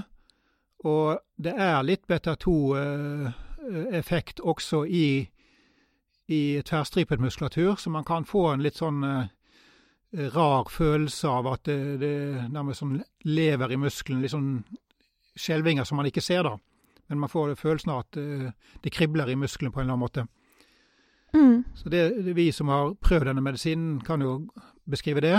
Og 0.86 1.17
det 1.41 1.53
er 1.57 1.81
litt 1.86 2.07
beta-2-effekt 2.07 4.39
også 4.39 4.86
i, 4.86 5.29
i 6.27 6.62
tverrstripet 6.62 7.19
muskulatur, 7.19 7.75
så 7.75 7.89
man 7.89 8.03
kan 8.05 8.25
få 8.25 8.51
en 8.51 8.62
litt 8.62 8.75
sånn 8.77 9.03
eh, 9.03 9.25
rar 10.36 10.69
følelse 10.69 11.27
av 11.27 11.48
at 11.55 11.63
det, 11.65 11.98
det 12.01 12.50
nærmest 12.53 12.79
sånn 12.84 13.03
lever 13.25 13.72
i 13.74 13.77
muskelen, 13.81 14.22
litt 14.22 14.31
sånn 14.36 14.63
skjelvinger 15.38 15.84
som 15.86 15.98
man 15.98 16.05
ikke 16.10 16.22
ser, 16.22 16.43
da. 16.46 16.57
Men 17.07 17.19
man 17.24 17.31
får 17.31 17.55
følelsen 17.55 17.91
av 17.93 18.00
at 18.05 18.17
eh, 18.22 18.51
det 18.84 18.93
kribler 18.93 19.29
i 19.31 19.39
muskelen 19.39 19.72
på 19.72 19.79
en 19.79 19.84
eller 19.88 19.98
annen 19.98 20.05
måte. 20.05 20.27
Mm. 21.34 21.63
Så 21.75 21.89
det, 21.89 22.24
det 22.25 22.34
vi 22.38 22.51
som 22.51 22.67
har 22.72 22.93
prøvd 23.01 23.25
denne 23.31 23.43
medisinen, 23.43 24.01
kan 24.05 24.22
jo 24.22 24.48
beskrive 24.88 25.24
det. 25.24 25.38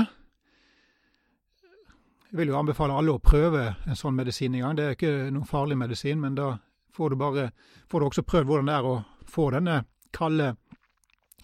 Jeg 2.29 2.43
vil 2.43 2.51
jo 2.53 2.59
anbefale 2.59 2.93
alle 2.93 3.15
å 3.17 3.23
prøve 3.25 3.63
en 3.89 3.97
sånn 3.97 4.17
medisin 4.19 4.53
en 4.59 4.67
gang. 4.67 4.77
Det 4.77 4.85
er 4.85 4.97
ikke 4.97 5.13
noen 5.33 5.49
farlig 5.49 5.79
medisin, 5.81 6.21
men 6.21 6.35
da 6.37 6.59
får 6.93 7.15
du 7.15 7.17
bare 7.17 7.51
får 7.89 8.01
du 8.01 8.07
også 8.07 8.25
prøvd 8.29 8.51
hvordan 8.51 8.69
det 8.69 8.75
er 8.75 8.89
å 8.89 8.97
få 9.29 9.47
denne 9.55 9.77
kalde 10.13 10.51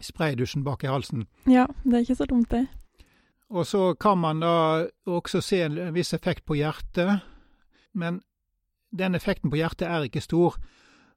spraydusjen 0.04 0.64
bak 0.66 0.84
i 0.84 0.90
halsen. 0.92 1.24
Ja, 1.48 1.64
det 1.84 1.96
er 1.96 2.04
ikke 2.04 2.18
så 2.18 2.28
dumt, 2.28 2.50
det. 2.52 2.66
Og 3.48 3.64
så 3.66 3.94
kan 4.00 4.20
man 4.20 4.44
da 4.44 4.84
også 5.08 5.40
se 5.44 5.62
en 5.64 5.78
viss 5.94 6.12
effekt 6.16 6.44
på 6.44 6.58
hjertet, 6.58 7.24
men 7.92 8.20
den 8.92 9.16
effekten 9.16 9.52
på 9.52 9.60
hjertet 9.62 9.88
er 9.88 10.04
ikke 10.04 10.24
stor. 10.24 10.58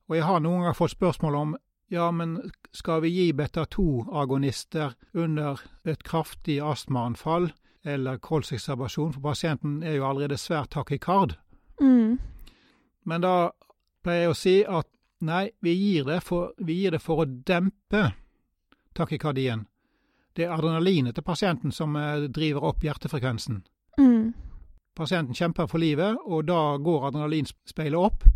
Og 0.07 0.15
jeg 0.15 0.27
har 0.27 0.39
noen 0.39 0.63
ganger 0.63 0.79
fått 0.79 0.95
spørsmål 0.95 1.35
om 1.35 1.55
ja, 1.91 2.07
men 2.11 2.39
skal 2.75 3.01
vi 3.03 3.11
gi 3.15 3.29
beta-2-agonister 3.35 4.95
under 5.15 5.59
et 5.87 6.03
kraftig 6.07 6.59
astmaanfall 6.63 7.51
eller 7.87 8.17
kolsekserbasjon, 8.17 9.13
for 9.13 9.21
pasienten 9.21 9.81
er 9.83 9.97
jo 9.97 10.07
allerede 10.07 10.37
svært 10.37 10.73
takikard. 10.75 11.37
Mm. 11.81 12.19
Men 13.07 13.23
da 13.23 13.51
pleier 14.03 14.27
jeg 14.27 14.33
å 14.33 14.37
si 14.37 14.55
at 14.63 14.89
nei, 15.25 15.47
vi 15.63 15.73
gir 15.73 16.07
det 16.07 16.21
for, 16.25 16.53
vi 16.57 16.81
gir 16.81 16.93
det 16.93 17.01
for 17.01 17.23
å 17.23 17.25
dempe 17.27 18.11
takikardien. 18.97 19.65
Det 20.37 20.45
er 20.45 20.53
adrenalinet 20.53 21.15
til 21.17 21.25
pasienten 21.25 21.73
som 21.73 21.95
eh, 21.97 22.27
driver 22.33 22.67
opp 22.69 22.83
hjertefrekvensen. 22.85 23.63
Mm. 23.97 24.33
Pasienten 24.97 25.37
kjemper 25.37 25.69
for 25.69 25.81
livet, 25.81 26.17
og 26.25 26.45
da 26.49 26.77
går 26.77 27.09
adrenalinspeilet 27.09 27.97
opp. 27.97 28.27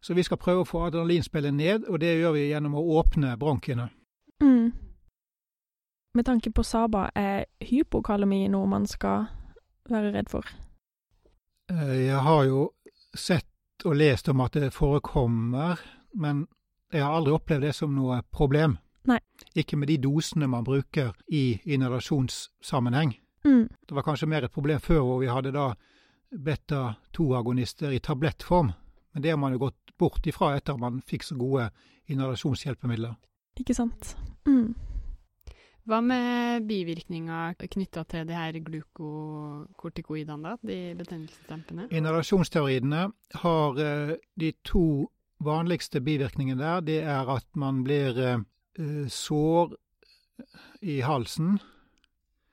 Så 0.00 0.14
vi 0.14 0.22
skal 0.22 0.38
prøve 0.38 0.62
å 0.62 0.66
få 0.66 0.84
adrenalinspeilet 0.86 1.54
ned, 1.54 1.86
og 1.90 2.00
det 2.02 2.16
gjør 2.18 2.36
vi 2.36 2.48
gjennom 2.50 2.76
å 2.78 2.84
åpne 3.00 3.36
bronkiene. 3.38 3.88
Mm. 4.42 4.72
Med 6.14 6.24
tanke 6.26 6.50
på 6.50 6.62
Saba, 6.62 7.08
er 7.14 7.44
hypokalemi 7.60 8.46
noe 8.48 8.66
man 8.66 8.86
skal 8.86 9.26
være 9.90 10.12
redd 10.14 10.30
for? 10.32 10.46
Eh, 11.70 12.06
Jeg 12.06 12.18
har 12.24 12.44
jo 12.44 12.70
sett 13.14 13.84
og 13.84 13.96
lest 13.96 14.28
om 14.28 14.40
at 14.40 14.52
det 14.52 14.72
forekommer, 14.72 15.78
men 16.14 16.46
jeg 16.92 17.02
har 17.04 17.12
aldri 17.14 17.32
opplevd 17.32 17.62
det 17.62 17.74
som 17.74 17.94
noe 17.94 18.22
problem. 18.32 18.78
Nei. 19.08 19.18
Ikke 19.54 19.76
med 19.76 19.88
de 19.88 19.98
dosene 19.98 20.48
man 20.48 20.64
bruker 20.64 21.12
i 21.28 21.60
inhalasjonssammenheng. 21.64 23.14
Mm. 23.44 23.68
Det 23.88 23.94
var 23.94 24.02
kanskje 24.02 24.28
mer 24.28 24.44
et 24.44 24.52
problem 24.52 24.80
før 24.80 25.00
hvor 25.00 25.20
vi 25.20 25.26
hadde 25.30 25.52
da 25.54 25.74
beta-2-agonister 26.34 27.90
i 27.94 27.98
tablettform, 27.98 28.72
men 29.12 29.22
det 29.22 29.30
har 29.30 29.38
man 29.40 29.52
jo 29.52 29.58
gått 29.58 29.94
bort 29.98 30.26
ifra 30.26 30.56
etter 30.56 30.74
at 30.74 30.80
man 30.80 31.00
fikk 31.06 31.22
så 31.24 31.36
gode 31.38 31.70
inhalasjonshjelpemidler. 32.08 33.14
Ikke 33.60 33.74
sant? 33.74 34.16
Mm. 34.46 34.74
Hva 35.88 36.02
med 36.04 36.66
bivirkninger 36.68 37.54
knytta 37.72 38.02
til 38.04 38.26
de 38.28 38.34
her 38.36 38.56
glukokortikoidene, 38.60 40.50
da? 40.50 40.56
De 40.60 40.94
betennelsesdempende? 40.98 41.86
Inhalasjonsteroidene 41.96 43.06
har 43.40 43.80
eh, 43.80 44.12
de 44.36 44.50
to 44.68 45.08
vanligste 45.40 46.02
bivirkningene 46.04 46.60
der. 46.60 46.80
Det 46.84 46.98
er 47.00 47.30
at 47.32 47.46
man 47.56 47.80
blir 47.86 48.20
eh, 48.20 49.08
sår 49.08 49.72
i 50.82 50.98
halsen, 51.00 51.56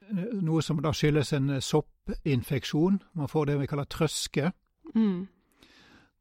eh, 0.07 0.31
noe 0.39 0.63
som 0.63 0.79
da 0.79 0.95
skyldes 0.95 1.33
en 1.35 1.57
soppinfeksjon. 1.59 3.01
Man 3.19 3.27
får 3.27 3.51
det 3.51 3.59
vi 3.59 3.67
kaller 3.67 3.91
trøske. 3.91 4.53
Mm. 4.95 5.27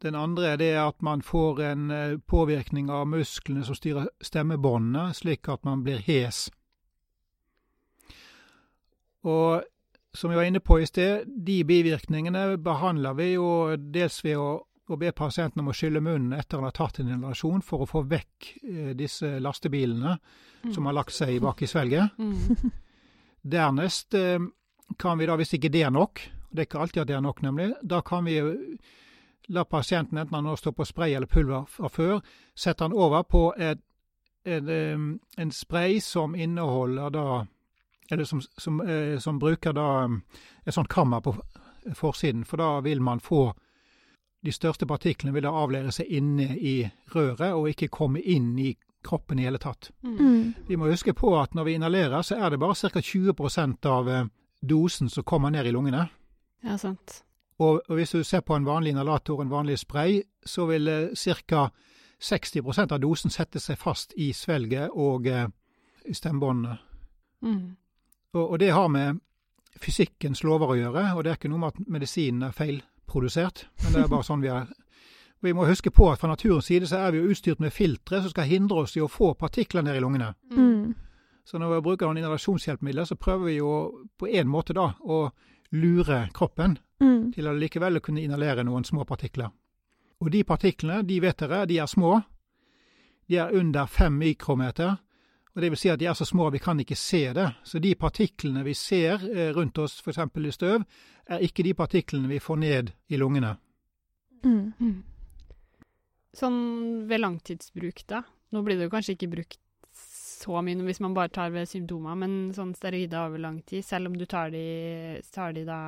Den 0.03 0.19
andre 0.19 0.49
er 0.57 0.59
det 0.59 0.73
at 0.83 0.99
man 1.03 1.23
får 1.23 1.63
en 1.71 1.87
påvirkning 2.27 2.91
av 2.91 3.07
musklene 3.07 3.63
som 3.65 3.79
styrer 3.79 4.11
stemmebåndene, 4.21 5.15
slik 5.15 5.49
at 5.49 5.63
man 5.65 5.87
blir 5.87 6.03
hes. 6.03 6.49
Og 9.25 9.65
som 10.15 10.31
vi 10.31 10.37
var 10.37 10.47
inne 10.47 10.61
på 10.61 10.79
i 10.81 10.87
sted, 10.87 11.27
de 11.27 11.65
bivirkningene 11.67 12.55
behandler 12.63 13.17
vi 13.19 13.33
jo 13.33 13.49
dels 13.77 14.21
ved 14.25 14.39
å, 14.39 14.49
å 14.63 14.99
be 15.01 15.11
pasienten 15.17 15.65
om 15.65 15.73
å 15.73 15.75
skylle 15.75 16.03
munnen 16.05 16.37
etter 16.37 16.61
han 16.61 16.69
har 16.69 16.77
tatt 16.77 17.01
en 17.03 17.11
inhalasjon, 17.11 17.65
for 17.67 17.83
å 17.83 17.89
få 17.91 18.05
vekk 18.11 18.51
eh, 18.63 18.93
disse 18.99 19.39
lastebilene 19.43 20.19
som 20.73 20.87
har 20.87 20.97
lagt 20.97 21.17
seg 21.17 21.41
bak 21.43 21.65
i 21.65 21.69
svelget. 21.69 22.15
Mm. 22.19 22.71
Dernest 23.55 24.15
eh, 24.15 24.39
kan 25.01 25.19
vi 25.19 25.27
da, 25.27 25.39
hvis 25.41 25.57
ikke 25.59 25.73
det 25.73 25.83
er 25.89 25.95
nok, 25.95 26.23
det 26.55 26.63
er 26.63 26.69
ikke 26.69 26.85
alltid 26.85 27.03
at 27.03 27.11
det 27.11 27.17
er 27.17 27.25
nok 27.25 27.43
nemlig, 27.43 27.73
da 27.83 27.99
kan 28.07 28.29
vi 28.29 28.39
la 29.53 29.65
pasienten, 29.65 30.19
enten 30.19 30.39
han 30.39 30.47
nå 30.47 30.55
står 30.57 30.73
på 30.79 30.87
spray 30.89 31.17
eller 31.17 31.29
pulver 31.29 31.67
fra 31.69 31.91
før, 31.93 32.23
sette 32.55 32.87
han 32.87 32.95
over 32.95 33.27
på 33.27 33.49
et, 33.59 33.83
et, 34.47 34.71
eh, 34.71 35.09
en 35.43 35.53
spray 35.53 35.99
som 36.01 36.39
inneholder 36.39 37.11
da 37.13 37.27
eller 38.11 38.25
som, 38.25 38.41
som, 38.41 38.81
eh, 38.81 39.19
som 39.19 39.39
bruker 39.39 39.73
da 39.73 40.05
um, 40.05 40.23
et 40.65 40.75
sånt 40.75 40.89
kammer 40.89 41.21
på 41.21 41.35
forsiden, 41.95 42.45
for 42.45 42.61
da 42.61 42.81
vil 42.85 43.01
man 43.01 43.21
få 43.21 43.53
de 44.45 44.53
største 44.53 44.87
partiklene 44.87 45.33
vil 45.33 45.47
da 45.47 45.53
avleire 45.57 45.93
seg 45.93 46.11
inne 46.13 46.51
i 46.61 46.83
røret 47.15 47.55
og 47.57 47.71
ikke 47.71 47.89
komme 47.93 48.21
inn 48.21 48.53
i 48.61 48.75
kroppen 49.05 49.39
i 49.39 49.47
hele 49.47 49.61
tatt. 49.61 49.91
Mm. 50.05 50.17
Mm. 50.19 50.55
Vi 50.69 50.77
må 50.77 50.89
huske 50.89 51.15
på 51.17 51.33
at 51.41 51.55
når 51.55 51.65
vi 51.65 51.77
inhalerer, 51.79 52.23
så 52.23 52.37
er 52.37 52.51
det 52.51 52.61
bare 52.61 52.77
ca. 52.77 53.01
20% 53.01 53.89
av 53.89 54.09
eh, 54.09 54.27
dosen 54.61 55.11
som 55.11 55.25
kommer 55.25 55.51
ned 55.51 55.67
i 55.67 55.73
lungene. 55.73 56.09
Ja, 56.65 56.77
sant. 56.81 57.23
Og, 57.59 57.83
og 57.89 57.97
hvis 57.97 58.11
du 58.11 58.25
ser 58.25 58.41
på 58.41 58.57
en 58.57 58.67
vanlig 58.67 58.93
inhalator, 58.93 59.43
en 59.43 59.53
vanlig 59.53 59.79
spray, 59.79 60.23
så 60.45 60.67
vil 60.67 60.89
eh, 60.89 61.35
ca. 61.49 61.69
60% 62.21 62.93
av 62.93 63.01
dosen 63.01 63.31
sette 63.31 63.61
seg 63.61 63.79
fast 63.79 64.15
i 64.17 64.33
svelget 64.33 64.93
og 64.93 65.27
eh, 65.29 65.49
i 66.09 66.15
stemmebåndene. 66.15 66.77
Mm. 67.45 67.77
Og, 68.35 68.51
og 68.51 68.59
det 68.59 68.73
har 68.75 68.89
med 68.91 69.21
fysikkens 69.81 70.43
lover 70.45 70.73
å 70.75 70.79
gjøre, 70.79 71.05
og 71.15 71.25
det 71.25 71.31
er 71.33 71.37
ikke 71.39 71.51
noe 71.53 71.63
med 71.65 71.75
at 71.75 71.89
medisinen 71.91 72.43
er 72.49 72.55
feilprodusert, 72.57 73.67
men 73.83 73.93
det 73.95 74.03
er 74.05 74.11
bare 74.11 74.27
sånn 74.27 74.43
vi 74.43 74.51
er. 74.53 74.67
Vi 75.45 75.53
må 75.53 75.67
huske 75.69 75.91
på 75.93 76.07
at 76.13 76.21
fra 76.23 76.31
naturens 76.31 76.67
side 76.71 76.87
så 76.89 77.03
er 77.05 77.13
vi 77.13 77.21
jo 77.21 77.31
utstyrt 77.35 77.61
med 77.61 77.73
filtre 77.75 78.23
som 78.25 78.33
skal 78.33 78.49
hindre 78.49 78.85
oss 78.87 78.95
i 78.97 79.03
å 79.05 79.11
få 79.13 79.35
partikler 79.37 79.85
ned 79.85 79.99
i 79.99 80.01
lungene. 80.01 80.31
Mm. 80.55 80.95
Så 81.45 81.59
når 81.61 81.75
vi 81.75 81.81
bruker 81.85 82.07
noen 82.09 82.23
inhalasjonshjelpemidler, 82.23 83.05
så 83.05 83.19
prøver 83.21 83.51
vi 83.51 83.59
jo 83.59 83.73
på 84.17 84.31
en 84.33 84.49
måte 84.49 84.73
da 84.77 84.93
å 85.05 85.27
lure 85.73 86.29
kroppen 86.33 86.79
Mm. 87.03 87.33
til 87.35 87.49
å 87.51 87.53
likevel 87.59 87.99
kunne 88.01 88.23
inhalere 88.23 88.63
noen 88.65 88.85
små 88.87 89.03
partikler. 89.05 89.51
Og 90.23 90.31
de 90.31 90.45
partiklene, 90.47 91.03
de 91.03 91.19
vet 91.21 91.37
dere, 91.43 91.67
de 91.67 91.79
er 91.83 91.87
små. 91.91 92.23
De 93.29 93.37
er 93.37 93.51
under 93.53 93.87
fem 93.87 94.15
mikrometer. 94.15 94.95
Og 95.55 95.63
det 95.63 95.71
vil 95.71 95.79
si 95.79 95.91
at 95.93 96.01
de 96.01 96.09
er 96.11 96.17
så 96.19 96.27
små 96.27 96.49
at 96.49 96.57
vi 96.57 96.63
kan 96.63 96.81
ikke 96.83 96.99
se 96.99 97.29
det. 97.35 97.47
Så 97.63 97.79
de 97.79 97.95
partiklene 97.95 98.65
vi 98.67 98.75
ser 98.75 99.23
eh, 99.31 99.53
rundt 99.55 99.79
oss, 99.79 100.01
f.eks. 100.03 100.19
i 100.19 100.55
støv, 100.55 100.87
er 101.31 101.45
ikke 101.47 101.63
de 101.63 101.75
partiklene 101.79 102.31
vi 102.31 102.43
får 102.43 102.59
ned 102.61 102.91
i 103.09 103.21
lungene. 103.21 103.55
Mm. 104.45 104.73
Mm. 104.81 104.97
Sånn 106.35 106.59
ved 107.09 107.23
langtidsbruk, 107.23 108.03
da. 108.11 108.25
Nå 108.51 108.63
blir 108.67 108.79
det 108.79 108.89
jo 108.89 108.95
kanskje 108.95 109.15
ikke 109.15 109.31
brukt 109.31 109.61
så 109.95 110.61
mye 110.67 110.83
hvis 110.85 111.01
man 111.01 111.15
bare 111.17 111.33
tar 111.33 111.53
ved 111.55 111.69
symptomer, 111.71 112.19
men 112.19 112.51
sånn 112.55 112.75
steroider 112.77 113.29
over 113.29 113.41
lang 113.41 113.61
tid, 113.67 113.85
selv 113.87 114.11
om 114.11 114.19
du 114.19 114.27
tar 114.29 114.51
de, 114.53 114.65
tar 115.33 115.55
de 115.57 115.63
da 115.69 115.79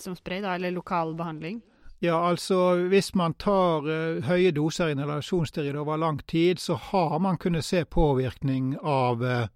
som 0.00 0.16
spray, 0.18 0.40
da, 0.42 0.56
eller 0.56 0.74
lokal 0.74 1.12
behandling? 1.18 1.60
Ja, 2.02 2.16
altså 2.30 2.86
hvis 2.88 3.10
man 3.14 3.34
tar 3.36 3.84
uh, 3.84 4.22
høye 4.24 4.54
doser 4.56 4.88
inhalasjonssteroid 4.94 5.76
over 5.76 6.00
lang 6.00 6.22
tid, 6.26 6.58
så 6.58 6.74
har 6.74 7.18
man 7.20 7.36
kunnet 7.38 7.64
se 7.66 7.82
påvirkning 7.84 8.78
av 8.80 9.20
uh, 9.22 9.48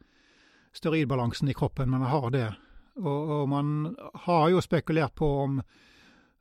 steroidbalansen 0.76 1.48
i 1.48 1.54
kroppen. 1.56 1.88
Man 1.90 2.04
har 2.04 2.28
det. 2.34 2.50
Og, 3.00 3.30
og 3.38 3.48
man 3.48 3.96
har 4.26 4.50
jo 4.52 4.60
spekulert 4.60 5.14
på 5.16 5.30
om, 5.46 5.62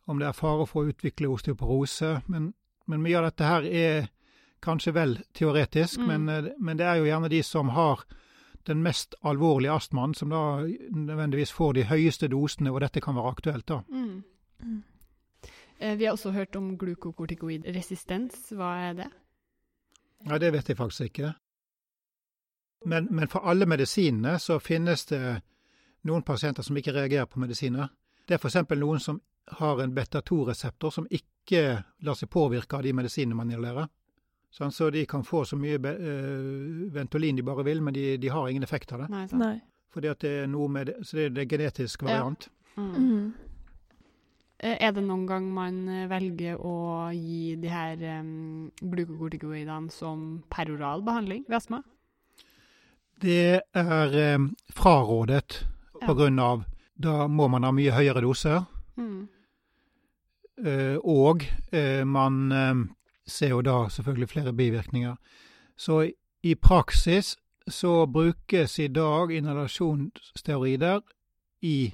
om 0.06 0.20
det 0.20 0.28
er 0.28 0.36
fare 0.36 0.68
for 0.68 0.84
å 0.84 0.92
utvikle 0.92 1.32
osteoporose, 1.32 2.18
men, 2.28 2.52
men 2.86 3.02
mye 3.02 3.22
av 3.22 3.30
dette 3.30 3.48
her 3.48 3.72
er 3.72 4.12
kanskje 4.64 4.94
vel 4.96 5.18
teoretisk, 5.36 6.00
Mm. 6.04 6.08
men, 6.12 6.30
uh, 6.30 6.52
men 6.60 6.78
det 6.78 6.86
er 6.86 7.00
jo 7.00 7.08
gjerne 7.08 7.32
de 7.32 7.44
som 7.48 7.72
har 7.80 8.04
den 8.68 8.84
mest 8.84 9.16
alvorlige 9.24 9.72
astmaen, 9.72 10.14
som 10.16 10.30
da 10.36 10.64
nødvendigvis 10.92 11.52
får 11.52 11.74
de 11.80 11.84
høyeste 11.88 12.28
dosene, 12.32 12.72
hvor 12.72 12.84
dette 12.84 13.00
kan 13.04 13.16
være 13.16 13.32
aktuelt. 13.38 13.66
da. 13.68 13.82
Mm. 13.88 14.84
Eh, 15.84 15.98
vi 16.00 16.06
har 16.08 16.16
også 16.16 16.32
hørt 16.32 16.56
om 16.56 16.72
glukokortikoidresistens. 16.80 18.46
Hva 18.56 18.70
er 18.90 18.94
det? 19.02 19.10
Ja, 20.30 20.38
det 20.40 20.54
vet 20.56 20.70
jeg 20.72 20.78
faktisk 20.80 21.10
ikke. 21.10 21.34
Men, 22.86 23.08
men 23.12 23.28
for 23.32 23.44
alle 23.48 23.66
medisinene 23.68 24.38
så 24.40 24.58
finnes 24.60 25.06
det 25.12 25.20
noen 26.08 26.24
pasienter 26.28 26.64
som 26.64 26.78
ikke 26.80 26.94
reagerer 26.96 27.28
på 27.32 27.40
medisiner. 27.40 27.92
Det 28.28 28.36
er 28.38 28.40
f.eks. 28.44 28.58
noen 28.80 29.00
som 29.04 29.22
har 29.60 29.80
en 29.84 29.92
beta-2-reseptor 29.96 30.92
som 30.96 31.08
ikke 31.12 31.62
lar 32.04 32.16
seg 32.16 32.30
påvirke 32.32 32.78
av 32.80 32.84
de 32.88 32.94
medisinene 32.96 33.36
man 33.36 33.52
inhalerer. 33.52 33.88
Sånn, 34.54 34.72
så 34.72 34.90
de 34.94 35.06
kan 35.10 35.24
få 35.26 35.42
så 35.50 35.58
mye 35.58 35.80
be- 35.82 35.96
eh, 35.98 36.92
Ventolin 36.94 37.36
de 37.40 37.44
bare 37.44 37.64
vil, 37.66 37.82
men 37.82 37.94
de, 37.96 38.18
de 38.22 38.30
har 38.30 38.48
ingen 38.52 38.64
effekt 38.64 38.92
av 38.94 39.02
det. 39.04 39.10
Nei. 39.10 39.24
Nei. 39.34 39.56
Fordi 39.94 40.12
at 40.12 40.22
det 40.24 40.34
er 40.44 40.48
noe 40.52 40.68
med 40.70 40.88
det, 40.92 40.96
så 41.08 41.18
det 41.18 41.26
er 41.26 41.34
det 41.40 41.48
genetisk 41.50 42.04
variant. 42.06 42.48
Mm. 42.78 42.94
Mm. 42.94 43.34
Eh, 44.64 44.78
Er 44.80 44.92
det 44.96 45.04
noen 45.04 45.26
gang 45.28 45.50
man 45.54 45.82
eh, 45.92 46.06
velger 46.12 46.56
å 46.64 47.10
gi 47.12 47.56
de 47.60 47.68
her 47.72 48.00
um, 48.22 48.70
glukokortikoidene 48.80 49.92
som 49.92 50.44
peroral 50.54 51.04
behandling 51.04 51.44
ved 51.50 51.58
astma? 51.60 51.82
Det 53.22 53.62
er 53.76 54.36
um, 54.36 54.50
frarådet 54.76 55.66
Ja. 56.02 56.08
av 56.44 56.64
Da 57.00 57.28
må 57.28 57.48
man 57.50 57.64
ha 57.64 57.72
mye 57.72 57.92
høyere 57.92 58.22
doser. 58.22 58.66
Mm. 58.98 59.28
Uh, 60.64 60.98
og 61.04 61.42
uh, 61.74 62.04
man 62.06 62.52
eh, 62.52 62.84
ser 63.26 63.50
jo 63.50 63.62
da 63.66 63.88
selvfølgelig 63.90 64.30
flere 64.30 64.54
bivirkninger. 64.54 65.16
Så 65.78 66.02
i- 66.08 66.14
i 66.44 66.54
praksis 66.56 67.36
så 67.68 68.06
brukes 68.06 68.80
i 68.80 68.88
dag 68.88 69.32
inhalasjonsteorider 69.32 71.02
i 71.62 71.94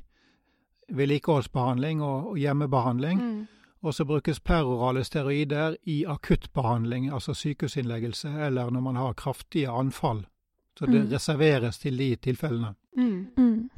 vedlikeholdsbehandling 0.92 2.02
og 2.04 2.38
hjemmebehandling. 2.38 3.20
Mm. 3.22 3.48
Og 3.82 3.94
så 3.94 4.06
brukes 4.06 4.40
perorale 4.40 5.04
steroider 5.04 5.76
i 5.88 6.04
akuttbehandling, 6.06 7.14
altså 7.14 7.34
sykehusinnleggelse, 7.34 8.28
eller 8.30 8.70
når 8.70 8.82
man 8.82 8.96
har 8.96 9.14
kraftige 9.14 9.70
anfall. 9.70 10.26
Så 10.80 10.86
det 10.86 11.02
Mm. 11.06 11.12
reserveres 11.12 11.80
til 11.80 11.98
de 11.98 12.16
tilfellene. 12.16 12.74
Mm. 12.98 13.28
Mm. 13.38 13.70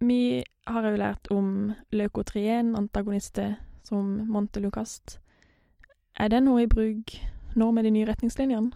Vi 0.00 0.44
har 0.66 0.82
jo 0.90 0.96
lært 0.96 1.30
om 1.30 1.72
leukotrien, 1.92 2.74
antagonister 2.76 3.54
som 3.84 4.26
Montelukast. 4.28 5.18
Er 6.18 6.28
det 6.28 6.42
noe 6.42 6.62
i 6.62 6.66
bruk 6.66 7.12
nå 7.56 7.70
med 7.72 7.84
de 7.84 7.90
nye 7.90 8.06
retningslinjene? 8.06 8.72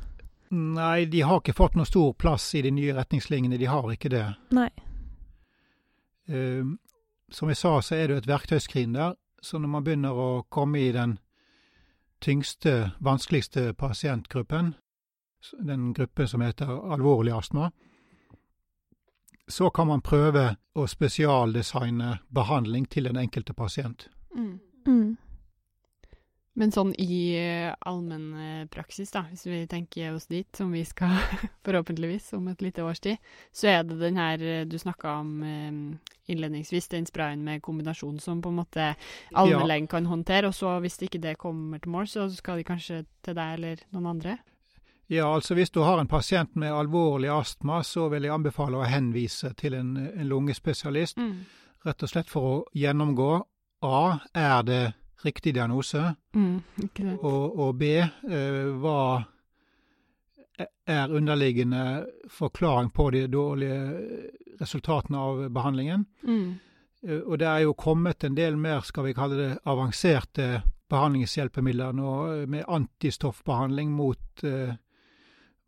Nei, 0.50 1.04
de 1.04 1.20
har 1.20 1.40
ikke 1.40 1.54
fått 1.54 1.76
noe 1.78 1.86
stor 1.86 2.12
plass 2.18 2.54
i 2.54 2.62
de 2.62 2.70
nye 2.70 2.94
retningslinjene. 2.96 3.58
De 3.58 3.68
har 3.70 3.82
ikke 3.92 4.10
det. 4.10 4.24
Nei. 4.50 4.68
Eh, 6.30 6.64
som 7.30 7.48
jeg 7.48 7.56
sa, 7.56 7.80
så 7.80 7.94
er 7.94 8.08
det 8.08 8.16
et 8.22 8.30
verktøyskrin 8.30 8.94
der. 8.94 9.14
Så 9.42 9.58
når 9.58 9.68
man 9.68 9.84
begynner 9.84 10.12
å 10.12 10.30
komme 10.48 10.80
i 10.80 10.92
den 10.92 11.18
tyngste, 12.20 12.92
vanskeligste 13.00 13.72
pasientgruppen, 13.74 14.74
den 15.58 15.94
gruppen 15.94 16.28
som 16.28 16.40
heter 16.44 16.68
alvorlig 16.92 17.32
astma, 17.32 17.70
så 19.48 19.70
kan 19.70 19.86
man 19.86 20.02
prøve 20.04 20.56
å 20.74 20.86
spesialdesigne 20.86 22.18
behandling 22.34 22.86
til 22.90 23.08
den 23.08 23.16
enkelte 23.16 23.54
pasient. 23.54 24.08
Mm. 24.36 24.60
Mm. 24.86 25.16
Men 26.58 26.72
sånn 26.74 26.90
i 26.98 27.38
uh, 27.38 27.74
allmennpraksis, 27.86 29.12
da, 29.14 29.22
hvis 29.30 29.46
vi 29.46 29.60
tenker 29.70 30.16
oss 30.16 30.26
dit, 30.26 30.48
som 30.56 30.72
vi 30.74 30.82
skal 30.84 31.14
forhåpentligvis 31.66 32.32
om 32.36 32.48
et 32.50 32.62
lite 32.64 32.82
års 32.82 33.00
tid, 33.00 33.20
så 33.54 33.70
er 33.70 33.84
det 33.86 34.00
den 34.00 34.18
her 34.18 34.42
eh, 34.42 34.64
du 34.66 34.74
snakka 34.78 35.12
om 35.20 35.30
eh, 35.46 35.70
innledningsvis, 36.32 36.88
den 36.90 37.06
sprayen 37.06 37.44
med 37.46 37.62
kombinasjon 37.62 38.18
som 38.20 38.42
på 38.42 38.50
en 38.50 38.58
måte 38.58 38.88
allmennlegen 39.32 39.86
kan 39.90 40.06
håndtere, 40.10 40.50
og 40.50 40.54
så 40.58 40.74
hvis 40.82 40.98
ikke 41.06 41.22
det 41.22 41.38
kommer 41.38 41.78
til 41.78 41.94
mål, 41.94 42.10
så 42.10 42.26
skal 42.34 42.58
de 42.58 42.66
kanskje 42.66 43.04
til 43.22 43.38
deg 43.38 43.54
eller 43.60 43.86
noen 43.94 44.10
andre? 44.16 44.36
Ja, 45.10 45.26
altså 45.34 45.54
hvis 45.58 45.70
du 45.74 45.80
har 45.82 45.98
en 45.98 46.10
pasient 46.10 46.54
med 46.54 46.70
alvorlig 46.70 47.30
astma, 47.34 47.80
så 47.82 48.08
vil 48.12 48.26
jeg 48.26 48.34
anbefale 48.34 48.78
å 48.78 48.86
henvise 48.86 49.50
til 49.58 49.74
en, 49.74 49.96
en 49.96 50.28
lungespesialist, 50.30 51.18
Mm. 51.18 51.46
rett 51.86 52.02
og 52.02 52.10
slett 52.12 52.30
for 52.30 52.42
å 52.42 52.64
gjennomgå 52.74 53.30
A. 53.82 54.18
Er 54.34 54.62
det 54.62 54.82
riktig 55.24 55.54
diagnose? 55.54 56.14
Mm. 56.34 56.62
Og, 57.20 57.58
og 57.58 57.76
B. 57.78 57.92
Eh, 58.00 58.64
hva 58.80 59.22
er 60.90 61.14
underliggende 61.16 62.06
forklaring 62.28 62.90
på 62.92 63.10
de 63.14 63.26
dårlige 63.32 63.78
resultatene 64.60 65.18
av 65.20 65.46
behandlingen? 65.52 66.04
Mm. 66.22 66.58
Eh, 67.06 67.20
og 67.20 67.38
det 67.40 67.48
er 67.48 67.64
jo 67.64 67.78
kommet 67.78 68.24
en 68.24 68.36
del 68.36 68.58
mer, 68.60 68.84
skal 68.86 69.08
vi 69.08 69.16
kalle 69.16 69.40
det, 69.40 69.50
avanserte 69.64 70.62
behandlingshjelpemidler 70.90 71.96
nå, 71.96 72.14
eh, 72.34 72.46
med 72.50 72.68
antistoffbehandling 72.68 73.92
mot, 73.94 74.44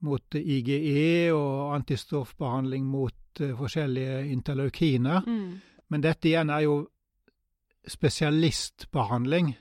mot 0.02 0.34
IGE 0.34 1.32
og 1.32 1.74
antistoffbehandling 1.76 2.86
mot 2.88 3.40
forskjellige 3.58 4.26
interleukiner. 4.32 5.22
Mm. 5.26 5.60
Men 5.88 6.02
dette 6.04 6.28
igjen 6.28 6.50
er 6.50 6.64
jo 6.66 6.74
spesialistbehandling. 7.88 9.56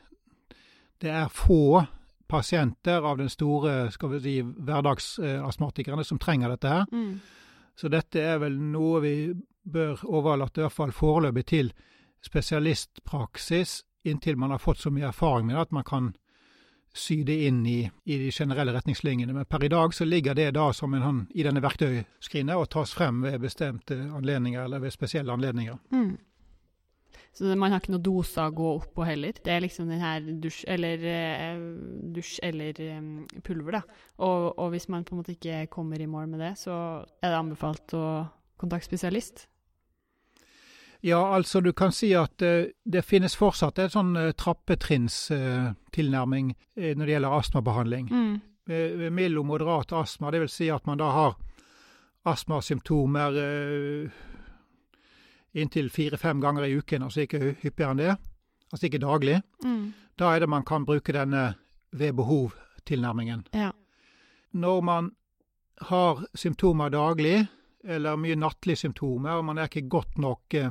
Det 1.02 1.10
er 1.10 1.34
få 1.34 1.86
pasienter 2.32 3.04
av 3.04 3.18
den 3.18 3.30
store 3.30 3.92
skal 3.92 4.14
vi 4.14 4.20
si, 4.24 4.36
hverdagsastmatikerne 4.42 6.04
som 6.08 6.20
trenger 6.20 6.54
dette 6.54 6.72
her. 6.72 6.86
Mm. 6.92 7.20
Så 7.76 7.90
dette 7.92 8.22
er 8.22 8.40
vel 8.40 8.56
noe 8.72 9.02
vi 9.04 9.16
bør 9.64 10.06
overlate, 10.06 10.62
i 10.62 10.66
hvert 10.66 10.78
fall 10.78 10.94
foreløpig, 10.96 11.46
til 11.46 11.74
spesialistpraksis, 12.26 13.82
inntil 14.04 14.38
man 14.38 14.54
har 14.54 14.62
fått 14.62 14.82
så 14.82 14.92
mye 14.94 15.10
erfaring 15.10 15.48
med 15.48 15.56
det 15.56 15.66
at 15.68 15.76
man 15.76 15.86
kan 15.86 16.12
sy 16.94 17.22
det 17.24 17.38
inn 17.48 17.62
i, 17.66 17.80
i, 18.04 18.18
de 18.18 18.32
generelle 18.32 18.74
retningslinjene. 18.76 19.34
Men 19.34 19.46
per 19.46 19.64
i 19.64 19.70
dag 19.72 19.94
så 19.94 20.06
ligger 20.06 20.36
det 20.36 20.50
da 20.58 20.72
som 20.76 20.94
en 20.94 21.06
hånd 21.06 21.22
i 21.36 21.46
denne 21.48 21.64
verktøyskrinet 21.64 22.58
og 22.58 22.70
tas 22.74 22.94
frem 22.94 23.22
ved 23.24 23.40
bestemte 23.44 23.96
anledninger 23.96 24.66
eller 24.66 24.84
ved 24.84 24.94
spesielle 24.94 25.34
anledninger. 25.34 25.78
Mm. 25.94 26.18
Så 27.34 27.56
man 27.56 27.72
har 27.72 27.80
ikke 27.82 27.94
noen 27.94 28.06
doser 28.06 28.46
å 28.46 28.56
gå 28.56 28.70
opp 28.78 28.96
på 28.98 29.04
heller. 29.08 29.34
Det 29.38 29.52
er 29.54 29.62
liksom 29.64 29.90
den 29.92 30.04
her 30.04 30.20
dusj 30.44 30.62
eller, 30.72 30.98
eh, 31.08 31.58
dusj 32.16 32.34
eller 32.44 32.74
pulver, 33.46 33.72
da. 33.80 33.84
Og, 34.20 34.42
og, 34.58 34.68
hvis 34.74 34.90
man 34.92 35.06
på 35.08 35.14
en 35.16 35.22
måte 35.22 35.36
ikke 35.38 35.56
kommer 35.72 35.98
i 36.02 36.12
mål 36.12 36.28
med 36.34 36.40
det, 36.44 36.54
så 36.60 36.74
er 37.22 37.30
det 37.30 37.40
anbefalt 37.40 37.88
å 37.98 38.06
kontakte 38.62 38.90
spesialist. 38.92 39.36
Ja, 41.02 41.22
altså 41.34 41.58
du 41.66 41.72
kan 41.74 41.92
si 41.96 42.14
at 42.14 42.42
uh, 42.46 42.70
det 42.86 43.02
finnes 43.08 43.34
fortsatt 43.34 43.80
en 43.82 43.90
sånn 43.90 44.14
trappetrinstilnærming 44.38 46.54
uh, 46.54 46.94
når 46.94 47.06
det 47.06 47.14
gjelder 47.16 47.38
astmabehandling. 47.40 48.06
Mm. 48.12 48.42
Mild 49.12 49.38
og 49.42 49.46
moderat 49.50 49.92
astma, 49.98 50.32
det 50.32 50.40
vil 50.44 50.54
si 50.54 50.70
at 50.72 50.86
man 50.86 50.98
da 51.02 51.08
har 51.12 51.34
astmasymptomer 52.30 53.32
inntil 55.54 55.90
fire-fem 55.92 56.42
ganger 56.42 56.68
i 56.68 56.76
uken, 56.80 57.04
altså 57.04 57.26
ikke 57.26 57.56
hyppigere 57.62 57.92
enn 57.92 58.02
det, 58.02 58.18
altså 58.72 58.88
ikke 58.88 59.02
daglig. 59.04 59.42
Mm. 59.64 59.94
Da 60.20 60.36
er 60.36 60.44
det 60.44 60.50
man 60.50 60.66
kan 60.68 60.86
bruke 60.86 61.16
denne 61.16 61.56
ved 61.92 62.14
behov-tilnærmingen. 62.16 63.48
Ja. 63.54 63.72
Når 64.52 64.82
man 64.82 65.12
har 65.82 66.24
symptomer 66.36 66.90
daglig, 66.90 67.48
eller 67.84 68.16
mye 68.16 68.38
nattlige 68.38 68.84
symptomer, 68.86 69.40
og 69.40 69.46
man 69.46 69.58
er 69.58 69.68
ikke 69.68 69.90
godt 69.90 70.18
nok 70.22 70.54
eh, 70.54 70.70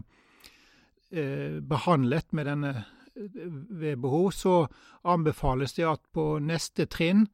Eh, 1.12 1.61
behandlet 1.61 2.33
med 2.33 2.47
denne 2.47 2.69
eh, 3.16 3.51
ved 3.71 3.97
behov, 3.97 4.31
så 4.31 4.69
anbefales 5.03 5.73
det 5.75 5.88
at 5.90 6.03
på 6.14 6.38
neste 6.38 6.87
trinn 6.87 7.25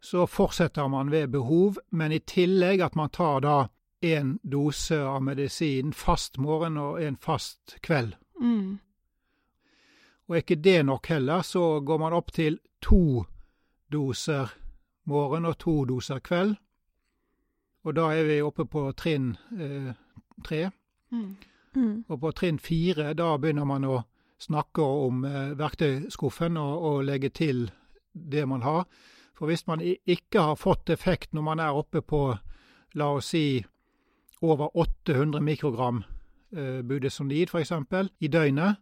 så 0.00 0.28
fortsetter 0.30 0.86
man 0.88 1.10
ved 1.10 1.32
behov, 1.34 1.80
men 1.90 2.12
i 2.14 2.20
tillegg 2.22 2.80
at 2.80 2.94
man 2.94 3.10
tar 3.10 3.42
da 3.42 3.56
én 4.00 4.38
dose 4.42 4.96
av 5.04 5.22
medisin 5.22 5.92
fast 5.92 6.38
morgen 6.38 6.76
og 6.80 7.02
en 7.02 7.16
fast 7.16 7.76
kveld. 7.82 8.16
Mm. 8.40 8.78
Og 10.28 10.36
er 10.36 10.42
ikke 10.44 10.62
det 10.62 10.86
nok 10.86 11.06
heller, 11.06 11.42
så 11.42 11.80
går 11.80 11.98
man 11.98 12.16
opp 12.16 12.32
til 12.32 12.58
to 12.82 13.24
doser 13.92 14.52
morgen 15.04 15.44
og 15.44 15.58
to 15.58 15.84
doser 15.84 16.18
kveld. 16.18 16.56
Og 17.84 17.96
da 17.96 18.10
er 18.12 18.26
vi 18.28 18.40
oppe 18.44 18.64
på 18.68 18.90
trinn 18.92 19.34
eh, 19.58 19.92
tre. 20.44 20.70
Mm. 21.10 21.36
Mm. 21.74 22.04
Og 22.08 22.20
på 22.20 22.32
trinn 22.36 22.58
fire, 22.58 23.12
da 23.14 23.36
begynner 23.38 23.64
man 23.64 23.84
å 23.88 24.02
snakke 24.40 24.82
om 24.82 25.24
eh, 25.24 25.52
verktøyskuffen 25.58 26.56
og, 26.60 26.84
og, 26.84 27.02
legge 27.04 27.28
til 27.28 27.70
det 28.12 28.46
man 28.48 28.62
har. 28.62 28.86
For 29.36 29.48
hvis 29.48 29.66
man 29.66 29.80
ikke 29.82 30.40
har 30.50 30.60
fått 30.60 30.90
effekt 30.90 31.32
når 31.32 31.42
man 31.42 31.60
er 31.60 31.76
oppe 31.76 32.02
på, 32.02 32.22
la 32.94 33.10
oss 33.16 33.32
si, 33.32 33.64
over 34.40 34.76
800 34.76 35.40
mikrogram 35.40 36.02
eh, 36.56 36.80
budesonid 36.82 37.48
f.eks. 37.48 37.72
i 38.18 38.28
døgnet, 38.28 38.80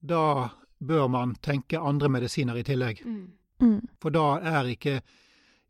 da 0.00 0.48
bør 0.78 1.08
man 1.08 1.34
tenke 1.40 1.80
andre 1.80 2.08
medisiner 2.08 2.58
i 2.60 2.64
tillegg. 2.66 3.00
Mm. 3.04 3.28
Mm. 3.62 3.80
For 4.02 4.12
da 4.12 4.26
er 4.44 4.68
ikke 4.68 4.98